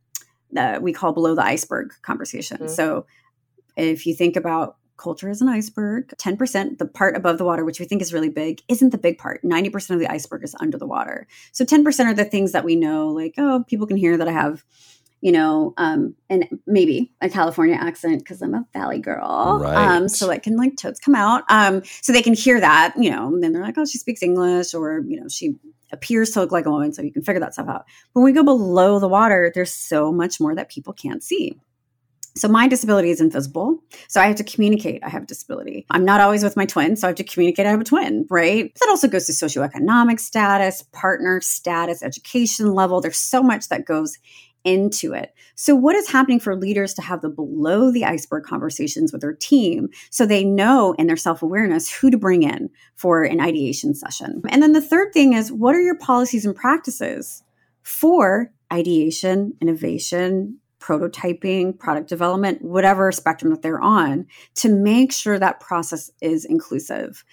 [0.57, 2.59] uh, we call below the iceberg conversation.
[2.59, 2.69] Mm-hmm.
[2.69, 3.07] So
[3.77, 7.81] if you think about culture as an iceberg, 10%, the part above the water, which
[7.81, 9.43] we think is really big, isn't the big part.
[9.43, 11.27] 90% of the iceberg is under the water.
[11.53, 14.33] So 10% are the things that we know, like, oh, people can hear that I
[14.33, 14.65] have
[15.25, 19.59] you know, um, and maybe a California accent because I'm a Valley girl.
[19.59, 19.75] Right.
[19.75, 21.45] Um, so it can like totes come out.
[21.49, 24.23] Um, so they can hear that, you know, and then they're like, oh, she speaks
[24.23, 25.55] English or, you know, she
[25.91, 26.93] appears to look like a woman.
[26.93, 27.87] So you can figure that stuff out.
[28.13, 31.59] When we go below the water, there's so much more that people can't see.
[32.37, 33.79] So my disability is invisible.
[34.09, 35.87] So I have to communicate I have a disability.
[35.89, 38.27] I'm not always with my twin, so I have to communicate I have a twin,
[38.29, 38.71] right?
[38.79, 43.01] That also goes to socioeconomic status, partner status, education level.
[43.01, 44.19] There's so much that goes
[44.65, 45.35] into it.
[45.55, 49.35] So, what is happening for leaders to have the below the iceberg conversations with their
[49.35, 53.95] team so they know in their self awareness who to bring in for an ideation
[53.95, 54.43] session?
[54.49, 57.43] And then the third thing is what are your policies and practices
[57.83, 65.61] for ideation, innovation, prototyping, product development, whatever spectrum that they're on, to make sure that
[65.61, 67.25] process is inclusive?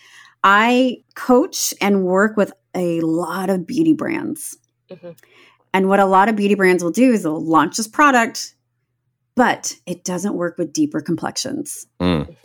[0.44, 4.58] I coach and work with a lot of beauty brands.
[4.90, 5.12] Mm-hmm.
[5.74, 8.56] And what a lot of beauty brands will do is they'll launch this product,
[9.36, 11.88] but it doesn't work with deeper complexions.
[12.00, 12.36] Mm.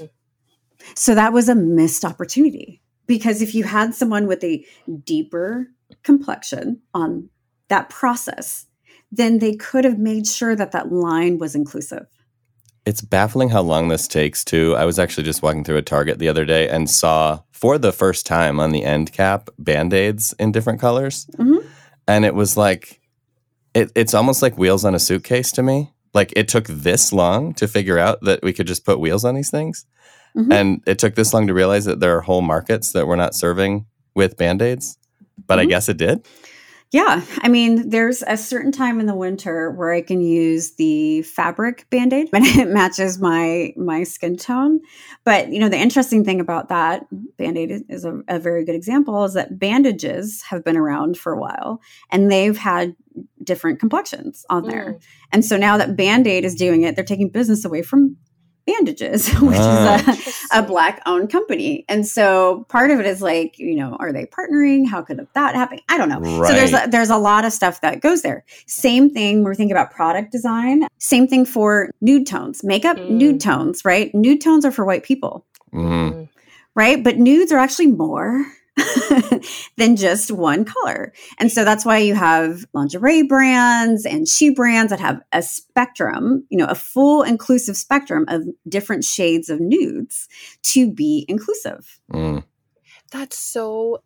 [0.94, 4.64] So that was a missed opportunity because if you had someone with a
[5.04, 5.68] deeper
[6.02, 7.28] complexion on
[7.68, 8.66] that process,
[9.10, 12.06] then they could have made sure that that line was inclusive.
[12.84, 14.76] It's baffling how long this takes too.
[14.76, 17.92] I was actually just walking through a Target the other day and saw for the
[17.92, 21.26] first time on the end cap band-aids in different colors.
[21.36, 21.66] Mm-hmm.
[22.06, 23.00] And it was like
[23.76, 25.92] it, it's almost like wheels on a suitcase to me.
[26.14, 29.34] Like it took this long to figure out that we could just put wheels on
[29.34, 29.84] these things.
[30.34, 30.52] Mm-hmm.
[30.52, 33.34] And it took this long to realize that there are whole markets that we're not
[33.34, 33.84] serving
[34.14, 34.96] with band aids.
[35.46, 35.60] But mm-hmm.
[35.60, 36.26] I guess it did.
[36.92, 37.22] Yeah.
[37.42, 41.86] I mean, there's a certain time in the winter where I can use the fabric
[41.90, 44.80] band-aid when it matches my my skin tone.
[45.24, 49.24] But you know, the interesting thing about that band-aid is a, a very good example
[49.24, 52.94] is that Browndages have been around for a while and they've had
[53.42, 54.94] different complexions on there.
[54.94, 55.02] Mm.
[55.32, 58.16] And so now that Band-Aid is doing it, they're taking business away from
[58.68, 61.84] Browndages, which uh, is a, a black owned company.
[61.88, 64.88] And so part of it is like, you know, are they partnering?
[64.88, 65.78] How could that happen?
[65.88, 66.20] I don't know.
[66.20, 66.48] Right.
[66.48, 68.44] So there's a, there's a lot of stuff that goes there.
[68.66, 70.86] Same thing we're thinking about product design.
[70.98, 73.10] Same thing for nude tones, makeup, mm.
[73.10, 74.12] nude tones, right?
[74.14, 75.46] Nude tones are for white people.
[75.72, 76.28] Mm.
[76.76, 77.02] Right?
[77.02, 78.44] But nudes are actually more
[79.76, 81.12] than just one color.
[81.38, 86.46] And so that's why you have lingerie brands and shoe brands that have a spectrum,
[86.50, 90.28] you know, a full inclusive spectrum of different shades of nudes
[90.64, 91.98] to be inclusive.
[92.12, 92.44] Mm.
[93.10, 94.02] That's so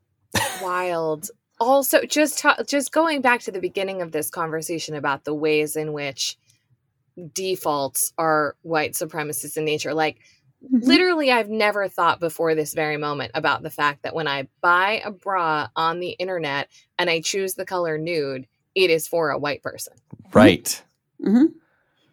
[0.63, 1.31] wild.
[1.59, 5.77] Also, just ta- just going back to the beginning of this conversation about the ways
[5.77, 6.39] in which
[7.35, 10.19] defaults are white supremacist in nature, like.
[10.69, 15.01] Literally, I've never thought before this very moment about the fact that when I buy
[15.05, 16.69] a bra on the internet
[16.99, 19.95] and I choose the color nude, it is for a white person.
[20.33, 20.83] Right.
[21.25, 21.47] Mm-hmm.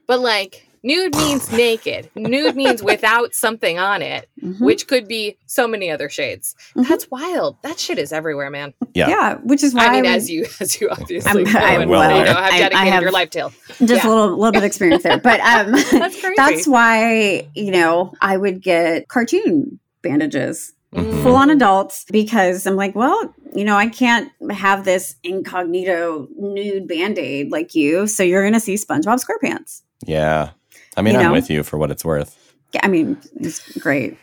[0.07, 2.09] But like, nude means naked.
[2.15, 4.63] Nude means without something on it, mm-hmm.
[4.63, 6.55] which could be so many other shades.
[6.75, 6.89] Mm-hmm.
[6.89, 7.57] That's wild.
[7.63, 8.73] That shit is everywhere, man.
[8.93, 9.35] Yeah, yeah.
[9.35, 12.17] Which is why I mean, I as you as you obviously I'm, know, I'm, well,
[12.17, 13.51] you know, have dedicated I, have your life tale.
[13.79, 14.07] Just yeah.
[14.07, 18.37] a little little bit of experience there, but um, that's, that's why you know I
[18.37, 21.21] would get cartoon bandages Mm-hmm.
[21.21, 26.87] full on adults because I'm like, well, you know, I can't have this incognito nude
[26.87, 28.07] band aid like you.
[28.07, 29.81] So you're going to see SpongeBob SquarePants.
[30.05, 30.51] Yeah.
[30.97, 32.35] I mean, you I'm with you for what it's worth.
[32.73, 34.17] Yeah, I mean, it's great.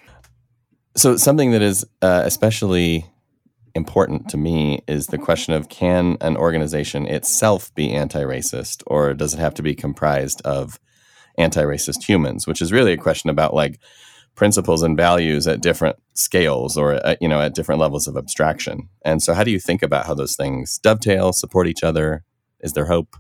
[0.96, 3.06] So something that is uh, especially
[3.74, 9.34] important to me is the question of can an organization itself be anti-racist or does
[9.34, 10.78] it have to be comprised of
[11.38, 13.80] anti-racist humans, which is really a question about like
[14.36, 18.16] principles and values at different scales or at, uh, you know at different levels of
[18.16, 18.88] abstraction.
[19.04, 22.24] And so how do you think about how those things dovetail, support each other?
[22.60, 23.16] Is there hope?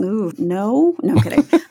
[0.00, 1.46] Ooh, no, no kidding.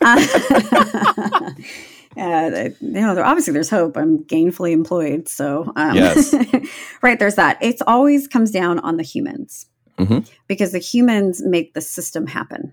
[2.16, 3.96] uh, uh, you know, obviously there's hope.
[3.96, 6.34] I'm gainfully employed, so um, yes,
[7.02, 7.18] right.
[7.18, 7.62] There's that.
[7.62, 9.66] It always comes down on the humans
[9.98, 10.20] mm-hmm.
[10.46, 12.72] because the humans make the system happen,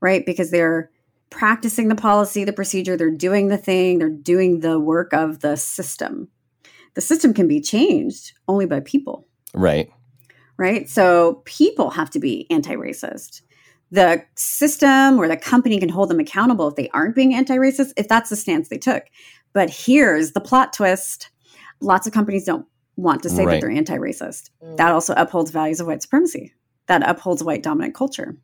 [0.00, 0.24] right?
[0.24, 0.90] Because they're
[1.30, 5.56] practicing the policy, the procedure, they're doing the thing, they're doing the work of the
[5.56, 6.28] system.
[6.94, 9.90] The system can be changed only by people, right?
[10.56, 10.88] Right.
[10.88, 13.42] So people have to be anti-racist
[13.90, 18.08] the system or the company can hold them accountable if they aren't being anti-racist if
[18.08, 19.04] that's the stance they took.
[19.52, 21.30] But here's the plot twist.
[21.80, 23.54] Lots of companies don't want to say right.
[23.54, 24.50] that they're anti-racist.
[24.62, 24.76] Mm.
[24.76, 26.52] that also upholds values of white supremacy.
[26.86, 28.36] That upholds white dominant culture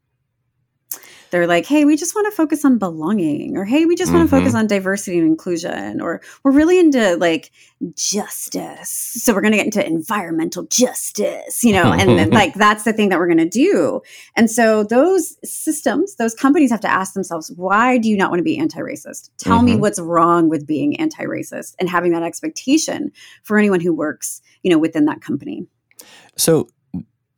[1.30, 4.18] they're like, hey, we just want to focus on belonging, or hey, we just mm-hmm.
[4.18, 7.50] want to focus on diversity and inclusion, or we're really into like
[7.94, 8.88] justice.
[8.88, 12.92] So we're going to get into environmental justice, you know, and then, like that's the
[12.92, 14.00] thing that we're going to do.
[14.36, 18.38] And so those systems, those companies have to ask themselves, why do you not want
[18.38, 19.30] to be anti racist?
[19.38, 19.66] Tell mm-hmm.
[19.66, 23.10] me what's wrong with being anti racist and having that expectation
[23.42, 25.66] for anyone who works, you know, within that company.
[26.36, 26.68] So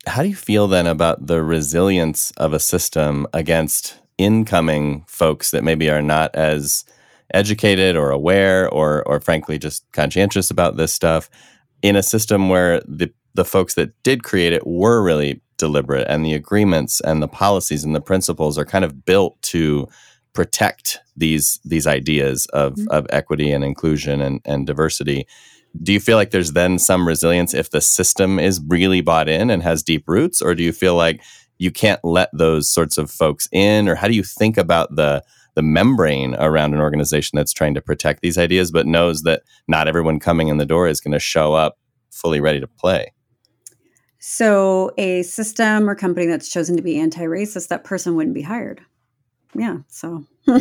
[0.07, 5.63] how do you feel then about the resilience of a system against incoming folks that
[5.63, 6.85] maybe are not as
[7.33, 11.29] educated or aware or or frankly just conscientious about this stuff
[11.81, 16.25] in a system where the the folks that did create it were really deliberate and
[16.25, 19.87] the agreements and the policies and the principles are kind of built to
[20.33, 22.87] protect these these ideas of mm-hmm.
[22.89, 25.27] of equity and inclusion and, and diversity
[25.81, 29.49] do you feel like there's then some resilience if the system is really bought in
[29.49, 30.41] and has deep roots?
[30.41, 31.21] Or do you feel like
[31.57, 33.87] you can't let those sorts of folks in?
[33.87, 35.23] Or how do you think about the
[35.55, 39.87] the membrane around an organization that's trying to protect these ideas but knows that not
[39.87, 41.79] everyone coming in the door is going to show up
[42.11, 43.11] fully ready to play?
[44.19, 48.81] So a system or company that's chosen to be anti-racist that person wouldn't be hired
[49.57, 50.25] yeah so.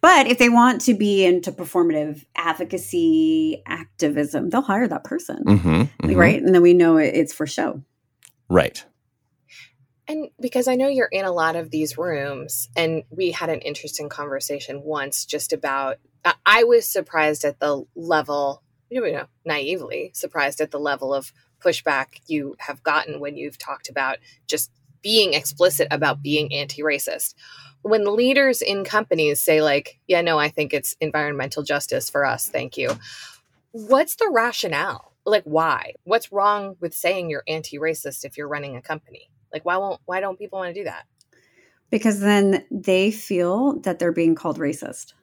[0.00, 5.44] But if they want to be into performative advocacy activism they'll hire that person.
[5.44, 6.14] Mm-hmm, mm-hmm.
[6.14, 6.42] right?
[6.42, 7.82] And then we know it's for show.
[8.48, 8.84] Right.
[10.08, 13.60] And because i know you're in a lot of these rooms and we had an
[13.60, 15.98] interesting conversation once just about
[16.46, 22.20] i was surprised at the level you know naively surprised at the level of pushback
[22.26, 24.16] you have gotten when you've talked about
[24.46, 24.70] just
[25.02, 27.34] being explicit about being anti-racist.
[27.82, 32.48] When leaders in companies say like yeah no i think it's environmental justice for us
[32.48, 32.98] thank you
[33.72, 35.12] what's the rationale?
[35.24, 35.94] Like why?
[36.04, 39.30] What's wrong with saying you're anti-racist if you're running a company?
[39.52, 41.04] Like why won't why don't people want to do that?
[41.90, 45.14] Because then they feel that they're being called racist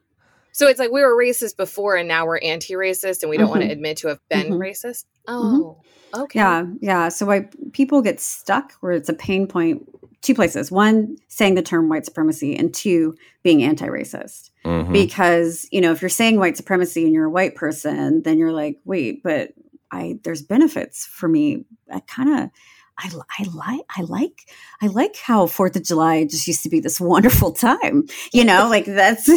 [0.55, 3.59] so it's like we were racist before and now we're anti-racist and we don't mm-hmm.
[3.59, 4.61] want to admit to have been mm-hmm.
[4.61, 5.61] racist mm-hmm.
[5.61, 5.81] oh
[6.13, 9.83] okay yeah yeah so why people get stuck where it's a pain point
[10.21, 13.13] two places one saying the term white supremacy and two
[13.43, 14.93] being anti-racist mm-hmm.
[14.93, 18.53] because you know if you're saying white supremacy and you're a white person then you're
[18.53, 19.51] like wait but
[19.91, 22.49] i there's benefits for me i kind of
[22.97, 24.49] I, I like I like
[24.81, 28.05] I like how Fourth of July just used to be this wonderful time.
[28.33, 29.29] You know, like that's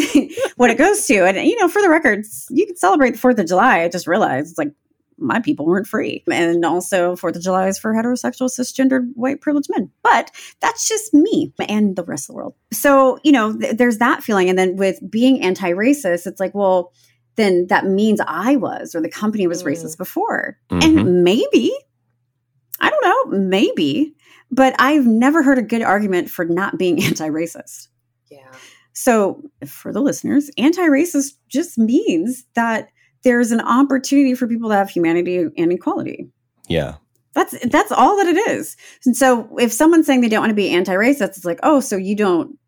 [0.57, 1.27] what it goes to.
[1.27, 3.83] And you know, for the records, you can celebrate the Fourth of July.
[3.83, 4.73] I just realized it's like
[5.19, 6.23] my people weren't free.
[6.31, 9.91] And also, Fourth of July is for heterosexual, cisgendered, white privileged men.
[10.03, 12.55] But that's just me and the rest of the world.
[12.73, 14.49] So, you know, th- there's that feeling.
[14.49, 16.93] And then with being anti racist, it's like, well,
[17.37, 19.73] then that means I was or the company was mm.
[19.73, 20.59] racist before.
[20.71, 20.99] Mm-hmm.
[20.99, 21.73] And maybe,
[22.81, 24.15] I don't know, maybe,
[24.51, 27.89] but I've never heard a good argument for not being anti racist.
[28.31, 28.53] Yeah.
[28.93, 32.89] So, for the listeners, anti racist just means that
[33.25, 36.29] there's an opportunity for people to have humanity and equality.
[36.69, 36.97] Yeah.
[37.35, 38.77] That's that's all that it is.
[39.07, 41.97] And so if someone's saying they don't want to be anti-racist, it's like, oh, so
[41.97, 42.59] you don't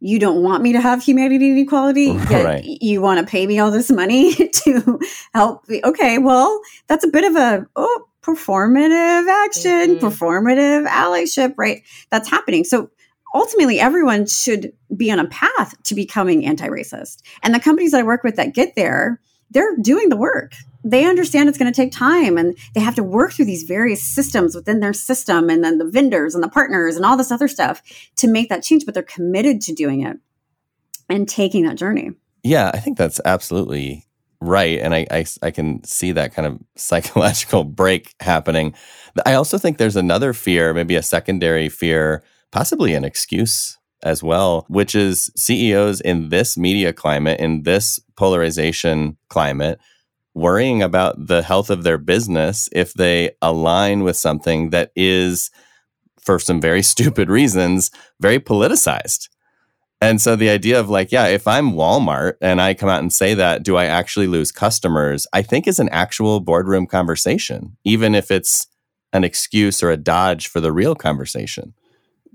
[0.00, 2.64] you don't want me to have humanity and equality right.
[2.64, 5.00] you want to pay me all this money to
[5.34, 5.80] help me.
[5.82, 10.06] okay well that's a bit of a oh performative action mm-hmm.
[10.06, 12.90] performative allyship right that's happening so
[13.34, 18.04] ultimately everyone should be on a path to becoming anti-racist and the companies that i
[18.04, 20.52] work with that get there they're doing the work.
[20.84, 24.02] They understand it's going to take time and they have to work through these various
[24.02, 27.48] systems within their system and then the vendors and the partners and all this other
[27.48, 27.82] stuff
[28.16, 30.18] to make that change, but they're committed to doing it
[31.08, 32.10] and taking that journey.
[32.42, 34.06] Yeah, I think that's absolutely
[34.40, 34.78] right.
[34.78, 38.74] And I, I, I can see that kind of psychological break happening.
[39.26, 42.22] I also think there's another fear, maybe a secondary fear,
[42.52, 49.16] possibly an excuse as well, which is CEOs in this media climate, in this polarization
[49.28, 49.80] climate,
[50.34, 55.50] worrying about the health of their business if they align with something that is,
[56.20, 57.90] for some very stupid reasons,
[58.20, 59.28] very politicized.
[60.00, 63.12] And so the idea of like, yeah, if I'm Walmart and I come out and
[63.12, 65.26] say that, do I actually lose customers?
[65.32, 68.68] I think is an actual boardroom conversation, even if it's
[69.12, 71.74] an excuse or a dodge for the real conversation.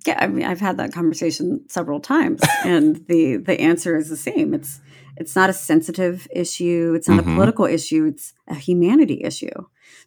[0.05, 4.17] Yeah, I mean, I've had that conversation several times, and the the answer is the
[4.17, 4.53] same.
[4.53, 4.81] It's
[5.15, 6.93] it's not a sensitive issue.
[6.95, 7.31] It's not mm-hmm.
[7.31, 8.05] a political issue.
[8.05, 9.53] It's a humanity issue.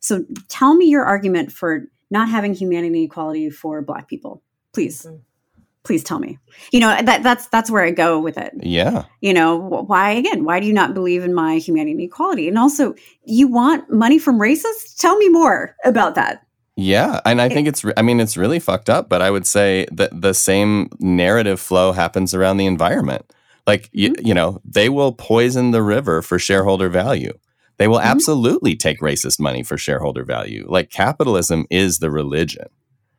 [0.01, 4.43] So tell me your argument for not having humanity equality for Black people,
[4.75, 5.07] please.
[5.07, 5.17] Mm-hmm.
[5.87, 6.37] Please tell me.
[6.72, 8.53] You know that that's that's where I go with it.
[8.61, 9.05] Yeah.
[9.20, 10.45] You know why again?
[10.45, 12.49] Why do you not believe in my humanity and equality?
[12.49, 14.99] And also, you want money from racists?
[14.99, 16.45] Tell me more about that.
[16.74, 19.87] Yeah, and I think it's I mean it's really fucked up, but I would say
[19.93, 23.32] that the same narrative flow happens around the environment.
[23.64, 23.99] Like mm-hmm.
[23.99, 27.32] you, you know, they will poison the river for shareholder value.
[27.78, 28.09] They will mm-hmm.
[28.09, 30.66] absolutely take racist money for shareholder value.
[30.68, 32.66] Like capitalism is the religion.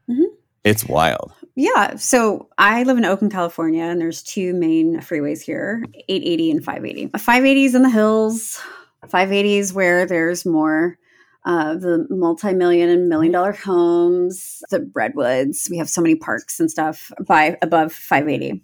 [0.09, 0.35] Mm-hmm.
[0.65, 1.31] It's wild.
[1.57, 1.95] Yeah.
[1.95, 7.07] So I live in Oakland, California, and there's two main freeways here 880 and 580.
[7.17, 8.61] 580 is in the hills,
[9.09, 10.99] 580 is where there's more
[11.45, 15.67] uh, the multi-million and million dollar homes, the redwoods.
[15.71, 18.63] We have so many parks and stuff by above 580.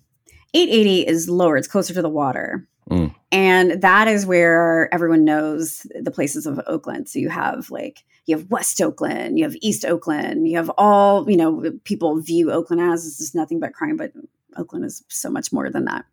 [0.53, 3.13] 880 is lower; it's closer to the water, mm.
[3.31, 7.09] and that is where everyone knows the places of Oakland.
[7.09, 11.29] So you have like you have West Oakland, you have East Oakland, you have all
[11.29, 14.11] you know people view Oakland as this is nothing but crime, but
[14.57, 16.05] Oakland is so much more than that.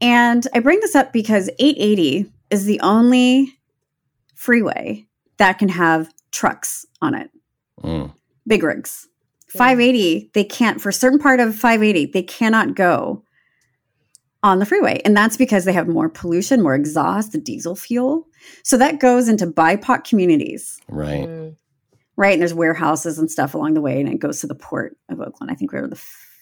[0.00, 3.56] And I bring this up because 880 is the only
[4.34, 5.06] freeway
[5.36, 7.30] that can have trucks on it.
[7.82, 8.12] Mm.
[8.46, 9.08] Big rigs.
[9.48, 13.22] 580, they can't, for a certain part of 580, they cannot go
[14.42, 15.00] on the freeway.
[15.04, 18.26] And that's because they have more pollution, more exhaust, the diesel fuel.
[18.64, 20.80] So that goes into BIPOC communities.
[20.88, 21.28] Right.
[21.28, 21.56] Mm.
[22.16, 22.32] Right.
[22.32, 25.20] And there's warehouses and stuff along the way, and it goes to the port of
[25.20, 25.50] Oakland.
[25.50, 26.32] I think we're the f-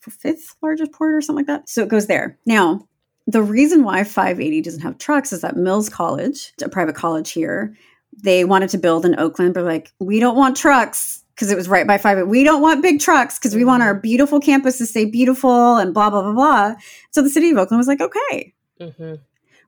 [0.00, 1.68] fifth largest port or something like that.
[1.68, 2.38] So it goes there.
[2.46, 2.88] Now,
[3.26, 7.76] the reason why 580 doesn't have trucks is that Mills College, a private college here,
[8.22, 11.68] they wanted to build in Oakland, but like, we don't want trucks because it was
[11.68, 12.26] right by five.
[12.26, 14.00] We don't want big trucks because we want our mm-hmm.
[14.00, 16.74] beautiful campus to stay beautiful and blah, blah, blah, blah.
[17.12, 18.52] So the city of Oakland was like, okay.
[18.80, 19.14] Mm-hmm.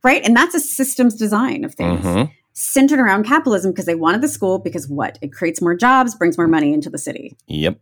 [0.03, 0.21] Right.
[0.25, 2.05] And that's a systems design of things.
[2.05, 2.33] Mm-hmm.
[2.55, 5.17] Centered around capitalism because they wanted the school because what?
[5.23, 7.37] It creates more jobs, brings more money into the city.
[7.47, 7.79] Yep.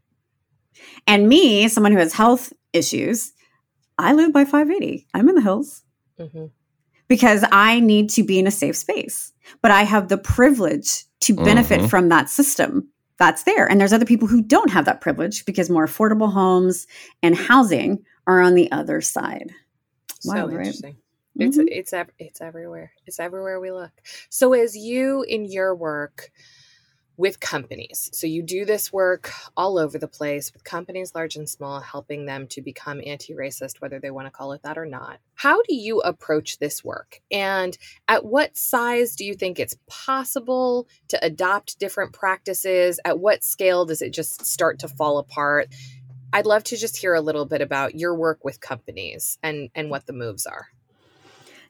[1.07, 3.32] And me, someone who has health issues,
[3.97, 5.07] I live by 580.
[5.14, 5.82] I'm in the hills.
[6.20, 6.47] Mm-hmm
[7.09, 9.32] because I need to be in a safe space.
[9.62, 11.89] But I have the privilege to benefit mm-hmm.
[11.89, 13.70] from that system that's there.
[13.70, 16.86] And there's other people who don't have that privilege because more affordable homes
[17.22, 19.52] and housing are on the other side.
[20.20, 20.96] So Wild, interesting.
[21.36, 21.48] Right?
[21.48, 21.66] It's mm-hmm.
[21.70, 22.92] it's it's everywhere.
[23.06, 23.92] It's everywhere we look.
[24.28, 26.30] So as you in your work
[27.18, 28.08] with companies.
[28.12, 32.24] So you do this work all over the place with companies large and small, helping
[32.24, 35.18] them to become anti racist, whether they want to call it that or not.
[35.34, 37.20] How do you approach this work?
[37.30, 43.00] And at what size do you think it's possible to adopt different practices?
[43.04, 45.74] At what scale does it just start to fall apart?
[46.32, 49.90] I'd love to just hear a little bit about your work with companies and, and
[49.90, 50.68] what the moves are.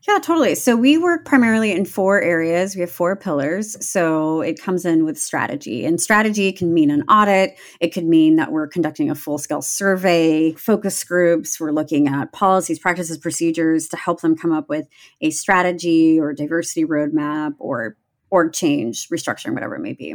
[0.07, 0.55] Yeah, totally.
[0.55, 2.76] So we work primarily in four areas.
[2.76, 3.84] We have four pillars.
[3.84, 5.84] So it comes in with strategy.
[5.84, 9.61] And strategy can mean an audit, it could mean that we're conducting a full scale
[9.61, 14.86] survey, focus groups, we're looking at policies, practices, procedures to help them come up with
[15.20, 17.96] a strategy or diversity roadmap or
[18.30, 20.14] org change, restructuring, whatever it may be.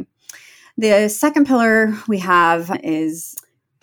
[0.78, 3.36] The second pillar we have is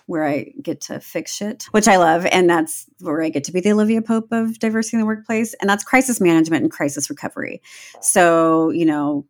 [0.06, 2.26] where I get to fix shit, which I love.
[2.26, 5.54] And that's where I get to be the Olivia Pope of diversity in the workplace.
[5.56, 7.62] And that's crisis management and crisis recovery.
[8.02, 9.26] So, you know,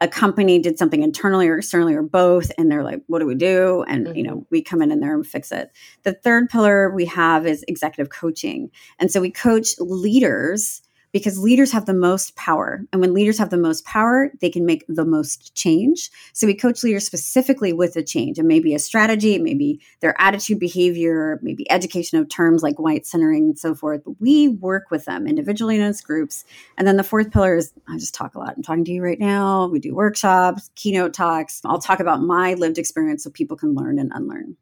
[0.00, 3.34] a company did something internally or externally or both and they're like what do we
[3.34, 4.16] do and mm-hmm.
[4.16, 5.70] you know we come in in there and fix it
[6.04, 10.80] the third pillar we have is executive coaching and so we coach leaders
[11.14, 12.84] because leaders have the most power.
[12.92, 16.10] And when leaders have the most power, they can make the most change.
[16.32, 18.36] So we coach leaders specifically with a change.
[18.36, 22.64] It may be a strategy, it may be their attitude, behavior, maybe education of terms
[22.64, 24.02] like white centering and so forth.
[24.18, 26.44] We work with them individually and as groups.
[26.76, 28.54] And then the fourth pillar is I just talk a lot.
[28.56, 29.68] I'm talking to you right now.
[29.68, 31.60] We do workshops, keynote talks.
[31.64, 34.56] I'll talk about my lived experience so people can learn and unlearn.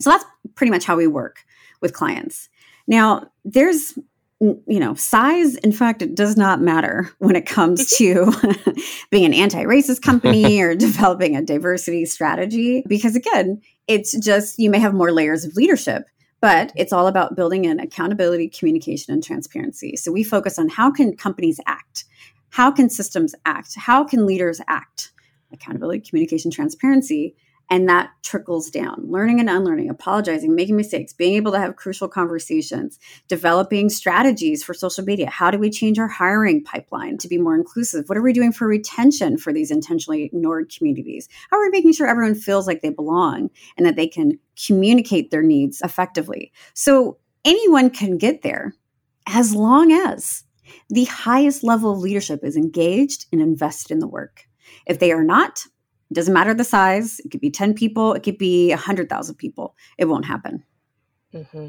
[0.00, 1.38] So that's pretty much how we work
[1.80, 2.48] with clients.
[2.86, 3.98] Now, there's
[4.40, 8.30] you know, size, in fact, it does not matter when it comes mm-hmm.
[8.30, 8.74] to
[9.10, 12.84] being an anti racist company or developing a diversity strategy.
[12.86, 16.04] Because again, it's just you may have more layers of leadership,
[16.40, 19.96] but it's all about building in accountability, communication, and transparency.
[19.96, 22.04] So we focus on how can companies act?
[22.50, 23.74] How can systems act?
[23.76, 25.12] How can leaders act?
[25.52, 27.36] Accountability, communication, transparency.
[27.68, 32.08] And that trickles down learning and unlearning, apologizing, making mistakes, being able to have crucial
[32.08, 32.98] conversations,
[33.28, 35.28] developing strategies for social media.
[35.28, 38.08] How do we change our hiring pipeline to be more inclusive?
[38.08, 41.28] What are we doing for retention for these intentionally ignored communities?
[41.50, 45.30] How are we making sure everyone feels like they belong and that they can communicate
[45.30, 46.52] their needs effectively?
[46.74, 48.74] So anyone can get there
[49.26, 50.44] as long as
[50.88, 54.44] the highest level of leadership is engaged and invested in the work.
[54.86, 55.64] If they are not,
[56.10, 57.20] it doesn't matter the size.
[57.20, 59.74] It could be 10 people, it could be 100,000 people.
[59.98, 60.64] It won't happen.
[61.34, 61.68] Mm-hmm.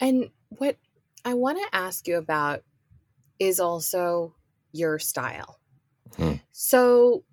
[0.00, 0.76] And what
[1.24, 2.62] I want to ask you about
[3.38, 4.34] is also
[4.72, 5.58] your style.
[6.16, 6.34] Hmm.
[6.52, 7.24] So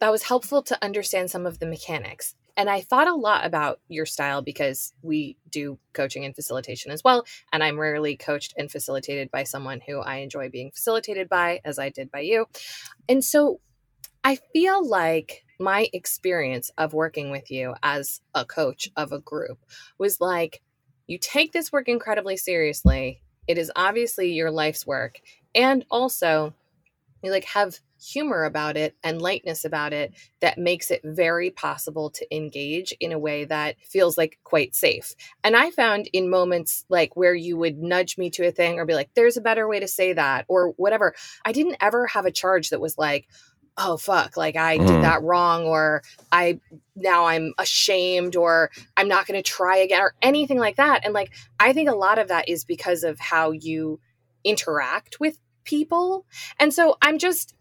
[0.00, 2.34] that was helpful to understand some of the mechanics.
[2.56, 7.02] And I thought a lot about your style because we do coaching and facilitation as
[7.02, 7.24] well.
[7.52, 11.78] And I'm rarely coached and facilitated by someone who I enjoy being facilitated by, as
[11.78, 12.46] I did by you.
[13.08, 13.60] And so
[14.24, 19.58] I feel like my experience of working with you as a coach of a group
[19.98, 20.62] was like
[21.06, 23.20] you take this work incredibly seriously.
[23.48, 25.20] It is obviously your life's work.
[25.54, 26.54] And also,
[27.22, 32.08] you like have humor about it and lightness about it that makes it very possible
[32.10, 35.14] to engage in a way that feels like quite safe.
[35.44, 38.86] And I found in moments like where you would nudge me to a thing or
[38.86, 41.14] be like, there's a better way to say that or whatever,
[41.44, 43.28] I didn't ever have a charge that was like,
[43.80, 44.86] oh fuck like i mm.
[44.86, 46.58] did that wrong or i
[46.94, 51.14] now i'm ashamed or i'm not going to try again or anything like that and
[51.14, 53.98] like i think a lot of that is because of how you
[54.44, 56.26] interact with people
[56.58, 57.54] and so i'm just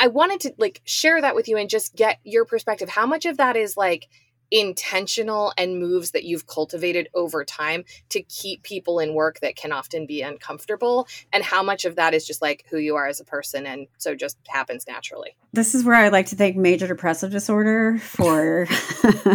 [0.00, 3.26] i wanted to like share that with you and just get your perspective how much
[3.26, 4.08] of that is like
[4.50, 9.72] intentional and moves that you've cultivated over time to keep people in work that can
[9.72, 13.20] often be uncomfortable and how much of that is just like who you are as
[13.20, 15.36] a person and so just happens naturally.
[15.52, 18.66] This is where i like to thank major depressive disorder for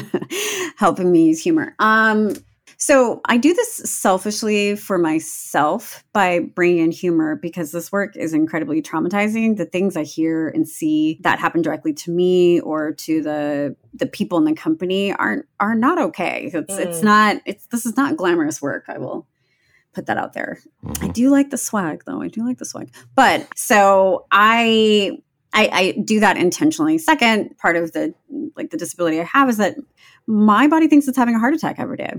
[0.78, 1.76] helping me use humor.
[1.80, 2.34] Um
[2.84, 8.34] so I do this selfishly for myself by bringing in humor because this work is
[8.34, 9.56] incredibly traumatizing.
[9.56, 14.06] The things I hear and see that happen directly to me or to the the
[14.06, 16.52] people in the company aren't are not okay.
[16.54, 16.80] It's mm.
[16.86, 18.84] it's not it's this is not glamorous work.
[18.90, 19.30] I will
[19.94, 20.60] put that out there.
[20.84, 21.06] Mm-hmm.
[21.06, 22.22] I do like the swag though.
[22.22, 22.94] I do like the swag.
[23.16, 25.20] But so I
[25.54, 26.98] I, I, do that intentionally.
[26.98, 28.14] Second, part of the
[28.58, 29.78] like the disability I have is that
[30.28, 32.14] my body thinks it's having a heart attack every day.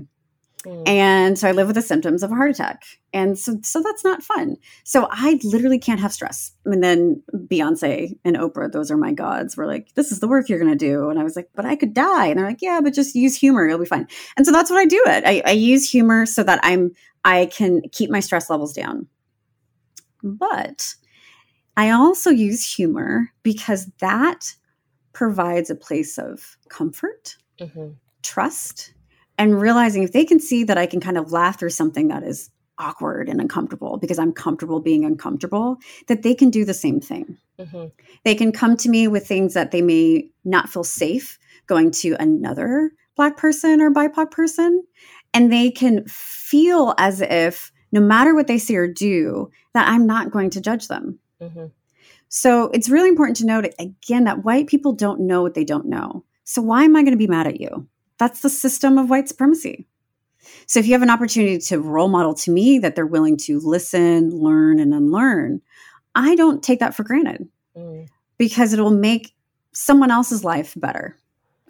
[0.65, 0.87] Mm.
[0.87, 2.83] And so I live with the symptoms of a heart attack.
[3.13, 4.57] And so so that's not fun.
[4.83, 6.51] So I literally can't have stress.
[6.65, 10.49] And then Beyonce and Oprah, those are my gods, were like, this is the work
[10.49, 11.09] you're gonna do.
[11.09, 12.27] And I was like, but I could die.
[12.27, 14.07] And they're like, yeah, but just use humor, you'll be fine.
[14.37, 15.23] And so that's what I do it.
[15.25, 16.91] I, I use humor so that I'm
[17.23, 19.07] I can keep my stress levels down.
[20.23, 20.95] But
[21.77, 24.55] I also use humor because that
[25.13, 27.91] provides a place of comfort, mm-hmm.
[28.21, 28.93] trust,
[29.37, 32.23] and realizing if they can see that I can kind of laugh through something that
[32.23, 35.77] is awkward and uncomfortable because I'm comfortable being uncomfortable,
[36.07, 37.37] that they can do the same thing.
[37.59, 37.85] Mm-hmm.
[38.23, 42.15] They can come to me with things that they may not feel safe going to
[42.19, 44.83] another Black person or BIPOC person.
[45.33, 50.05] And they can feel as if no matter what they say or do, that I'm
[50.05, 51.19] not going to judge them.
[51.41, 51.67] Mm-hmm.
[52.27, 55.85] So it's really important to note again that white people don't know what they don't
[55.85, 56.25] know.
[56.43, 57.87] So why am I going to be mad at you?
[58.17, 59.87] That's the system of white supremacy.
[60.67, 63.59] So if you have an opportunity to role model to me that they're willing to
[63.59, 65.61] listen, learn, and unlearn,
[66.13, 68.07] I don't take that for granted mm.
[68.37, 69.33] because it'll make
[69.73, 71.17] someone else's life better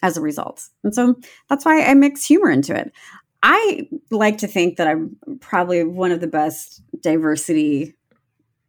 [0.04, 0.70] as a result.
[0.84, 1.16] And so
[1.50, 2.92] that's why I mix humor into it.
[3.42, 7.96] I like to think that I'm probably one of the best diversity,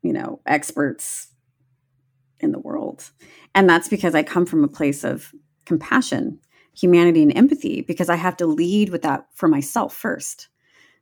[0.02, 1.28] you know, experts
[2.40, 3.10] in the world.
[3.54, 5.32] And that's because I come from a place of
[5.64, 6.38] compassion
[6.78, 10.48] humanity and empathy because I have to lead with that for myself first.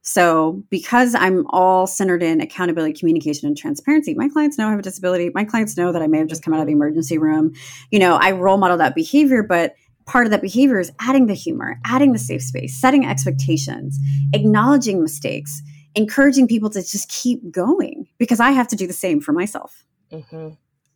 [0.07, 4.79] So, because I'm all centered in accountability, communication, and transparency, my clients know I have
[4.79, 5.31] a disability.
[5.35, 7.55] My clients know that I may have just come out of the emergency room.
[7.91, 11.35] You know, I role model that behavior, but part of that behavior is adding the
[11.35, 13.99] humor, adding the safe space, setting expectations,
[14.35, 15.63] acknowledging mistakes,
[15.95, 19.87] encouraging people to just keep going because I have to do the same for myself.
[20.13, 20.51] Mm-hmm.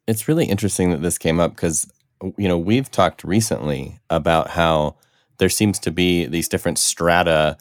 [0.06, 1.90] It's really interesting that this came up because
[2.36, 4.96] you know, we've talked recently about how
[5.38, 7.56] there seems to be these different strata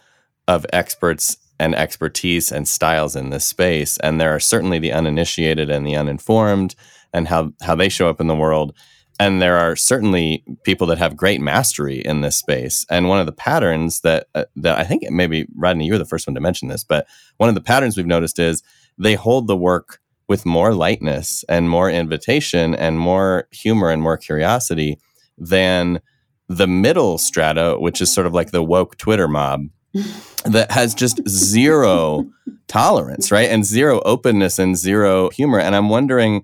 [0.48, 3.98] of experts and expertise and styles in this space.
[4.00, 6.76] And there are certainly the uninitiated and the uninformed
[7.14, 8.74] and how, how they show up in the world.
[9.20, 12.86] and there are certainly people that have great mastery in this space.
[12.90, 16.28] And one of the patterns that uh, that I think maybe Rodney, you're the first
[16.28, 18.62] one to mention this, but one of the patterns we've noticed is
[18.98, 24.18] they hold the work with more lightness and more invitation and more humor and more
[24.18, 25.00] curiosity
[25.38, 26.02] than
[26.48, 29.68] the middle strata, which is sort of like the woke Twitter mob
[30.46, 32.30] that has just zero
[32.68, 33.50] tolerance, right?
[33.50, 35.60] And zero openness and zero humor.
[35.60, 36.44] And I'm wondering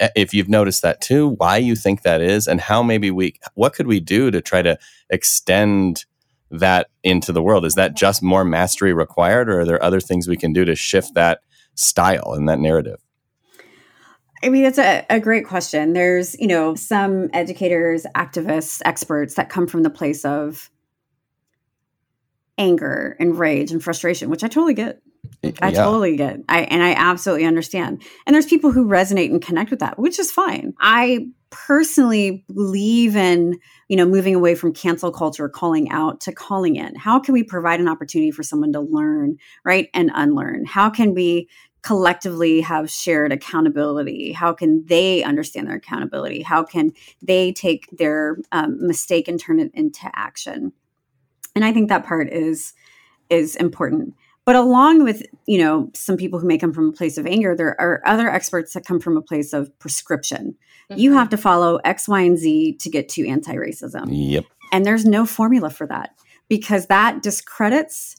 [0.00, 3.34] eh, if you've noticed that too, why you think that is, and how maybe we,
[3.54, 4.78] what could we do to try to
[5.10, 6.04] extend
[6.50, 7.64] that into the world?
[7.64, 10.74] Is that just more mastery required, or are there other things we can do to
[10.74, 11.40] shift that
[11.74, 13.00] style and that narrative?
[14.42, 15.92] I mean, it's a, a great question.
[15.92, 20.70] There's, you know, some educators, activists, experts that come from the place of
[22.58, 25.00] anger and rage and frustration, which I totally get.
[25.60, 26.40] I totally get.
[26.48, 28.02] I and I absolutely understand.
[28.26, 30.74] And there's people who resonate and connect with that, which is fine.
[30.80, 36.76] I personally believe in, you know, moving away from cancel culture, calling out to calling
[36.76, 36.94] in.
[36.94, 40.64] How can we provide an opportunity for someone to learn, right, and unlearn?
[40.64, 41.48] How can we
[41.82, 44.32] collectively have shared accountability?
[44.32, 46.42] How can they understand their accountability?
[46.42, 50.72] How can they take their um, mistake and turn it into action?
[51.54, 52.72] And I think that part is
[53.28, 54.14] is important.
[54.44, 57.54] But along with, you know, some people who may come from a place of anger,
[57.54, 60.56] there are other experts that come from a place of prescription.
[60.90, 61.00] Mm-hmm.
[61.00, 64.06] You have to follow X, Y, and Z to get to anti-racism.
[64.10, 64.44] Yep.
[64.72, 66.16] And there's no formula for that
[66.48, 68.16] because that discredits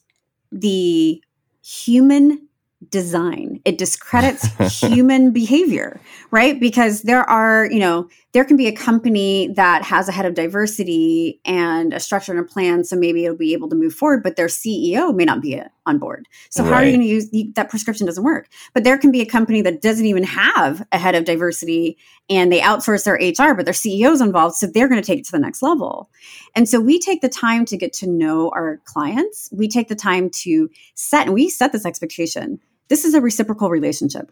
[0.51, 1.21] the
[1.61, 2.47] human
[2.89, 3.59] design.
[3.65, 4.47] It discredits
[4.79, 5.99] human behavior,
[6.31, 6.59] right?
[6.59, 10.33] Because there are, you know, there can be a company that has a head of
[10.33, 14.23] diversity and a structure and a plan, so maybe it'll be able to move forward,
[14.23, 16.27] but their CEO may not be uh, on board.
[16.49, 16.69] So right.
[16.69, 18.47] how are you going to use that prescription doesn't work.
[18.73, 21.97] But there can be a company that doesn't even have a head of diversity
[22.29, 25.25] and they outsource their HR, but their CEO's involved, so they're going to take it
[25.25, 26.09] to the next level.
[26.55, 29.49] And so we take the time to get to know our clients.
[29.51, 32.59] We take the time to set and we set this expectation
[32.93, 34.31] this is a reciprocal relationship.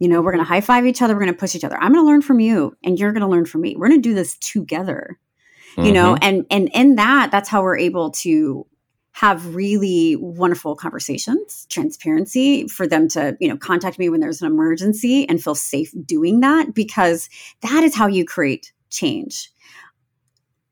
[0.00, 1.14] You know, we're going to high five each other.
[1.14, 1.78] We're going to push each other.
[1.80, 3.74] I'm going to learn from you and you're going to learn from me.
[3.74, 5.18] We're going to do this together.
[5.76, 5.86] Mm-hmm.
[5.86, 6.24] You know, mm-hmm.
[6.24, 8.66] and and in that that's how we're able to
[9.12, 14.46] have really wonderful conversations, transparency for them to, you know, contact me when there's an
[14.46, 17.30] emergency and feel safe doing that because
[17.62, 19.50] that is how you create change.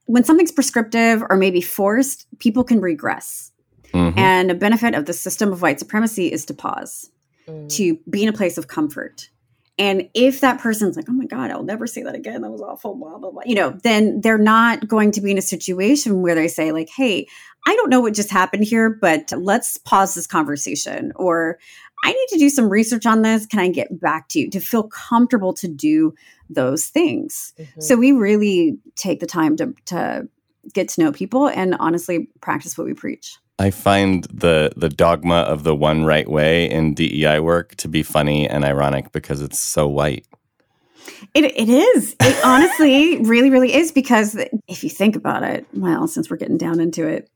[0.04, 3.47] When something's prescriptive or maybe forced, people can regress.
[3.92, 4.18] Mm-hmm.
[4.18, 7.10] And a benefit of the system of white supremacy is to pause,
[7.46, 7.68] mm.
[7.76, 9.30] to be in a place of comfort.
[9.78, 12.60] And if that person's like, oh my God, I'll never say that again, that was
[12.60, 16.20] awful, blah, blah, blah, you know, then they're not going to be in a situation
[16.20, 17.28] where they say, like, hey,
[17.66, 21.12] I don't know what just happened here, but let's pause this conversation.
[21.14, 21.58] Or
[22.02, 23.46] I need to do some research on this.
[23.46, 26.14] Can I get back to you to feel comfortable to do
[26.50, 27.52] those things?
[27.58, 27.80] Mm-hmm.
[27.80, 30.28] So we really take the time to, to
[30.72, 33.38] get to know people and honestly practice what we preach.
[33.58, 38.02] I find the the dogma of the one right way in DEI work to be
[38.02, 40.26] funny and ironic because it's so white.
[41.34, 42.14] It it is.
[42.20, 44.36] It honestly really really is because
[44.68, 47.28] if you think about it, well, since we're getting down into it,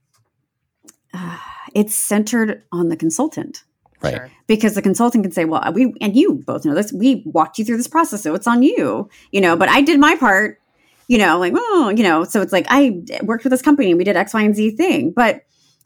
[1.13, 1.39] uh,
[1.75, 3.65] it's centered on the consultant.
[4.01, 4.15] Right.
[4.15, 4.31] Sure.
[4.47, 7.65] Because the consultant can say, well, we, and you both know this, we walked you
[7.65, 10.61] through this process, so it's on you, you know, but I did my part,
[11.07, 13.99] you know, like, oh, you know, so it's like I worked with this company and
[13.99, 15.13] we did X, Y, and Z thing.
[15.13, 15.43] But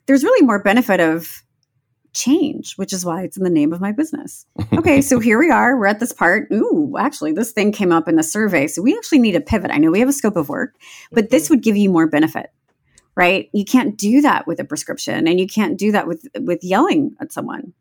[0.07, 1.43] there's really more benefit of
[2.17, 4.45] change, which is why it's in the name of my business.
[4.77, 5.77] Okay, so here we are.
[5.77, 6.47] We're at this part.
[6.51, 8.67] Ooh, actually, this thing came up in the survey.
[8.67, 9.71] So we actually need a pivot.
[9.71, 10.75] I know we have a scope of work,
[11.11, 12.51] but this would give you more benefit,
[13.15, 13.49] right?
[13.53, 17.15] You can't do that with a prescription and you can't do that with with yelling
[17.19, 17.73] at someone.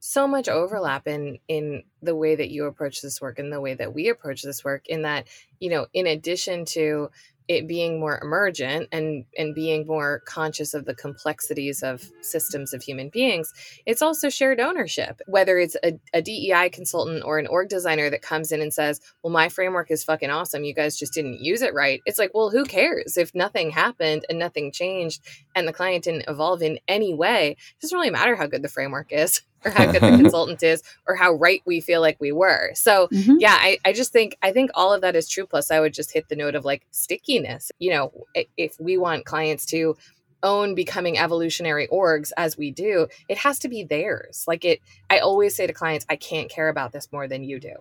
[0.00, 3.74] So much overlap in in the way that you approach this work and the way
[3.74, 5.26] that we approach this work in that,
[5.58, 7.10] you know, in addition to
[7.48, 12.82] it being more emergent and and being more conscious of the complexities of systems of
[12.82, 13.52] human beings
[13.86, 15.20] it's also shared ownership.
[15.26, 19.00] Whether it's a, a, dei consultant or an org designer that comes in and says
[19.22, 20.64] well my framework is fucking awesome.
[20.64, 22.00] You guys just didn't use it right.
[22.06, 25.22] It's like well who cares if nothing happened and nothing changed
[25.54, 27.52] and the client didn't evolve in any way?
[27.52, 30.82] It doesn't really matter how good the framework is or how good the consultant is
[31.06, 32.72] or how right we feel like we were.
[32.74, 33.36] So mm-hmm.
[33.38, 35.46] yeah, I, I just think I think all of that is true.
[35.46, 37.70] Plus I would just hit the note of like stickiness.
[37.78, 38.12] You know,
[38.56, 39.96] if we want clients to
[40.42, 44.44] own becoming evolutionary orgs as we do, it has to be theirs.
[44.46, 47.60] Like it I always say to clients, I can't care about this more than you
[47.60, 47.74] do.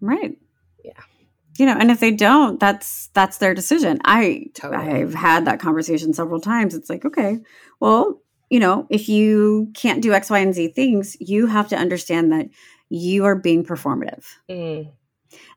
[0.00, 0.36] Right.
[0.84, 0.92] Yeah
[1.58, 5.00] you know and if they don't that's that's their decision i totally.
[5.00, 7.38] i've had that conversation several times it's like okay
[7.80, 11.76] well you know, if you can't do X, Y, and Z things, you have to
[11.76, 12.48] understand that
[12.88, 14.24] you are being performative.
[14.48, 14.90] Mm.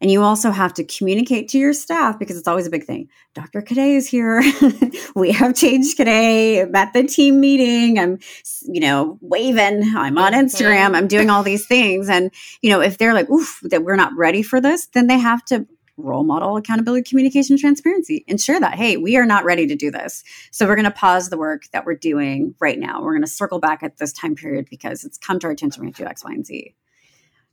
[0.01, 3.09] And you also have to communicate to your staff because it's always a big thing.
[3.33, 3.61] Dr.
[3.61, 4.41] Cadet is here.
[5.15, 6.67] we have Change Cadet.
[6.67, 7.99] I'm at the team meeting.
[7.99, 8.19] I'm,
[8.63, 9.83] you know, waving.
[9.95, 10.45] I'm on mm-hmm.
[10.45, 10.95] Instagram.
[10.95, 12.09] I'm doing all these things.
[12.09, 12.31] And,
[12.61, 15.43] you know, if they're like, oof, that we're not ready for this, then they have
[15.45, 15.67] to
[16.01, 18.23] role model accountability, communication, transparency.
[18.27, 20.23] Ensure that, hey, we are not ready to do this.
[20.51, 23.01] So we're going to pause the work that we're doing right now.
[23.01, 25.81] We're going to circle back at this time period because it's come to our attention.
[25.81, 26.75] We have to do X, Y, and Z.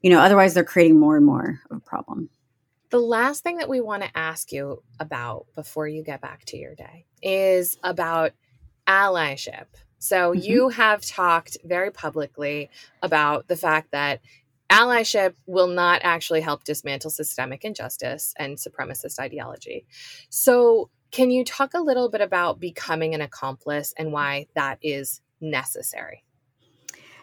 [0.03, 2.31] You know, otherwise they're creating more and more of a problem.
[2.91, 6.57] The last thing that we want to ask you about before you get back to
[6.57, 8.33] your day is about
[8.87, 9.67] allyship.
[9.99, 10.41] So, mm-hmm.
[10.41, 12.71] you have talked very publicly
[13.03, 14.21] about the fact that
[14.71, 19.87] allyship will not actually help dismantle systemic injustice and supremacist ideology.
[20.29, 25.21] So, can you talk a little bit about becoming an accomplice and why that is
[25.41, 26.25] necessary?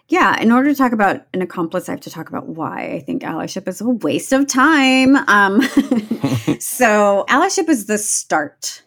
[0.08, 3.00] Yeah, in order to talk about an accomplice, I have to talk about why I
[3.00, 5.16] think allyship is a waste of time.
[5.16, 5.62] Um,
[6.60, 8.84] so, allyship is the start.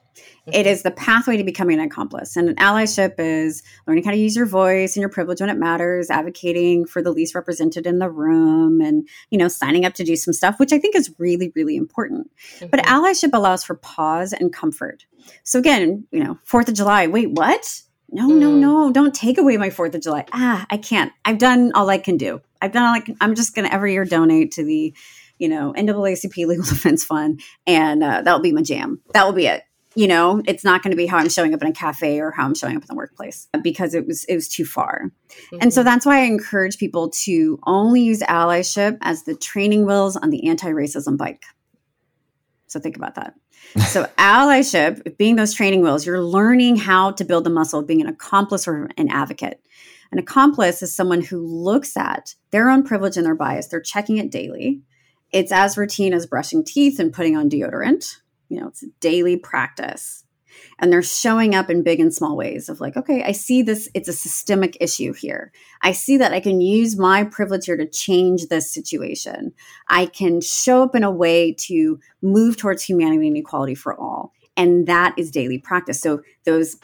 [0.52, 2.36] It is the pathway to becoming an accomplice.
[2.36, 5.58] And an allyship is learning how to use your voice and your privilege when it
[5.58, 10.04] matters, advocating for the least represented in the room, and, you know, signing up to
[10.04, 12.30] do some stuff, which I think is really, really important.
[12.56, 12.66] Mm-hmm.
[12.68, 15.04] But allyship allows for pause and comfort.
[15.42, 17.82] So, again, you know, Fourth of July, wait, what?
[18.10, 18.38] no, mm.
[18.38, 20.24] no, no, don't take away my Fourth of July.
[20.32, 21.12] Ah, I can't.
[21.24, 22.40] I've done all I can do.
[22.62, 23.16] I've done all I can.
[23.20, 24.94] I'm just going to every year donate to the,
[25.38, 29.00] you know, NAACP Legal Defense Fund, and uh, that'll be my jam.
[29.12, 29.62] That will be it.
[29.96, 32.30] You know, it's not going to be how I'm showing up in a cafe or
[32.30, 35.10] how I'm showing up in the workplace because it was it was too far.
[35.28, 35.58] Mm-hmm.
[35.62, 35.86] And so mm-hmm.
[35.86, 40.48] that's why I encourage people to only use allyship as the training wheels on the
[40.48, 41.44] anti-racism bike.
[42.66, 43.34] So think about that
[43.88, 48.00] so allyship, being those training wheels, you're learning how to build the muscle of being
[48.00, 49.60] an accomplice or an advocate.
[50.12, 53.66] An accomplice is someone who looks at their own privilege and their bias.
[53.66, 54.82] They're checking it daily.
[55.32, 58.18] It's as routine as brushing teeth and putting on deodorant.
[58.48, 60.24] You know, it's a daily practice.
[60.78, 63.90] And they're showing up in big and small ways of like okay i see this
[63.92, 65.52] it's a systemic issue here.
[65.82, 69.52] I see that i can use my privilege here to change this situation.
[69.88, 74.32] I can show up in a way to move towards humanity and equality for all.
[74.56, 76.00] And that is daily practice.
[76.00, 76.76] So those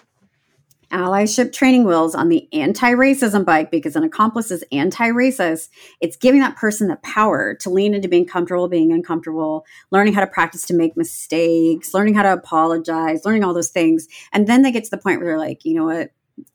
[0.93, 5.69] allyship training wheels on the anti-racism bike because an accomplice is anti-racist.
[6.01, 10.21] It's giving that person the power to lean into being comfortable being uncomfortable learning how
[10.21, 14.07] to practice to make mistakes learning how to apologize learning all those things.
[14.33, 16.11] And then they get to the point where they're like you know what?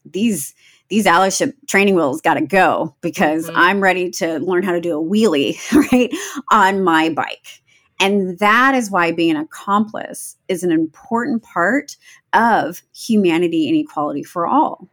[0.05, 0.53] These
[0.89, 3.57] these allyship training wheels got to go because mm-hmm.
[3.57, 5.57] i'm ready to learn how to do a wheelie
[5.91, 6.11] right
[6.51, 7.61] on my bike
[8.00, 11.98] and that is why being an accomplice is an important part
[12.34, 14.88] of humanity and equality for all.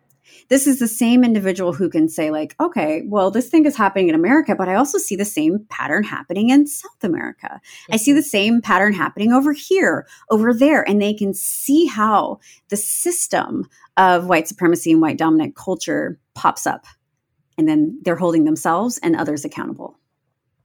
[0.48, 4.08] This is the same individual who can say, like, okay, well, this thing is happening
[4.08, 7.60] in America, but I also see the same pattern happening in South America.
[7.90, 8.24] I see the mm-hmm.
[8.24, 10.86] same pattern happening over here, over there.
[10.88, 16.66] And they can see how the system of white supremacy and white dominant culture pops
[16.66, 16.86] up.
[17.56, 19.98] And then they're holding themselves and others accountable.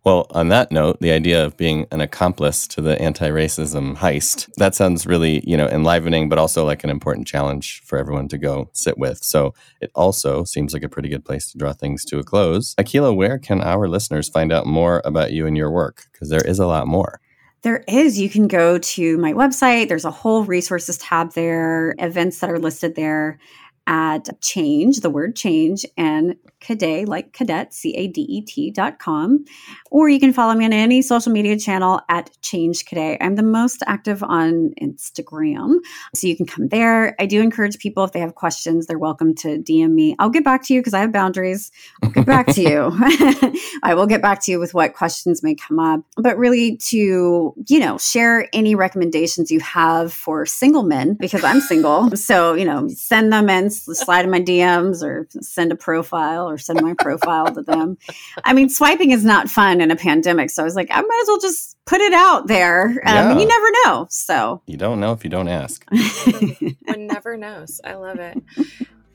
[0.10, 4.74] Well, on that note, the idea of being an accomplice to the anti-racism heist, that
[4.74, 8.72] sounds really, you know, enlivening, but also like an important challenge for everyone to go
[8.74, 9.24] sit with.
[9.24, 12.74] So it also seems like a pretty good place to draw things to a close.
[12.80, 16.08] Akilah, where can our listeners find out more about you and your work?
[16.12, 17.22] Because there is a lot more.
[17.62, 18.20] There is.
[18.20, 19.90] You can go to my website.
[19.90, 23.38] There's a whole resources tab there, events that are listed there
[23.86, 29.00] at change, the word change, and cadet, like cadet, C A D E T dot
[29.00, 29.46] com.
[29.92, 33.18] Or you can follow me on any social media channel at Change Cadet.
[33.22, 35.76] I'm the most active on Instagram.
[36.16, 37.16] So you can come there.
[37.20, 40.16] I do encourage people, if they have questions, they're welcome to DM me.
[40.20, 41.72] I'll get back to you because I have boundaries.
[42.04, 42.92] I'll get back to you.
[43.84, 46.02] I will get back to you with what questions may come up.
[46.18, 51.62] But really to, you know, share any recommendations you have for single men because I'm
[51.62, 52.16] single.
[52.16, 56.58] So, you know, send them in slide in my DMs or send a profile or
[56.58, 57.98] send my profile to them.
[58.44, 60.50] I mean, swiping is not fun in a pandemic.
[60.50, 62.90] So I was like, I might as well just put it out there.
[62.90, 63.38] Um, yeah.
[63.38, 64.08] You never know.
[64.10, 65.86] So you don't know if you don't ask.
[65.92, 67.82] One never knows.
[67.84, 68.42] I love it.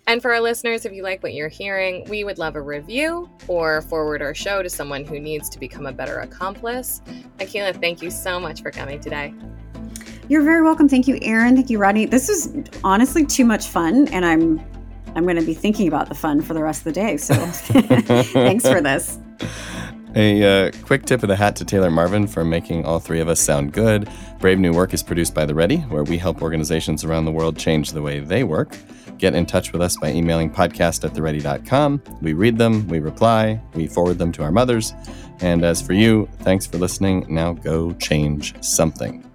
[0.07, 3.31] And for our listeners, if you like what you're hearing, we would love a review
[3.49, 7.01] or forward our show to someone who needs to become a better accomplice.
[7.39, 9.33] Akilah, thank you so much for coming today.
[10.29, 10.89] You're very welcome.
[10.89, 11.55] Thank you, Aaron.
[11.55, 12.07] Thank you, Rodney.
[12.07, 14.59] This is honestly too much fun, and I'm
[15.15, 17.17] I'm going to be thinking about the fun for the rest of the day.
[17.17, 19.19] So thanks for this.
[20.17, 23.29] A uh, quick tip of the hat to Taylor Marvin for making all three of
[23.29, 24.09] us sound good.
[24.39, 27.59] Brave New Work is produced by The Ready, where we help organizations around the world
[27.59, 28.77] change the way they work.
[29.19, 32.03] get in touch with us by emailing podcast at theready.com.
[32.21, 34.93] We read them, we reply, we forward them to our mothers.
[35.41, 37.27] And as for you, thanks for listening.
[37.29, 39.29] Now go change something.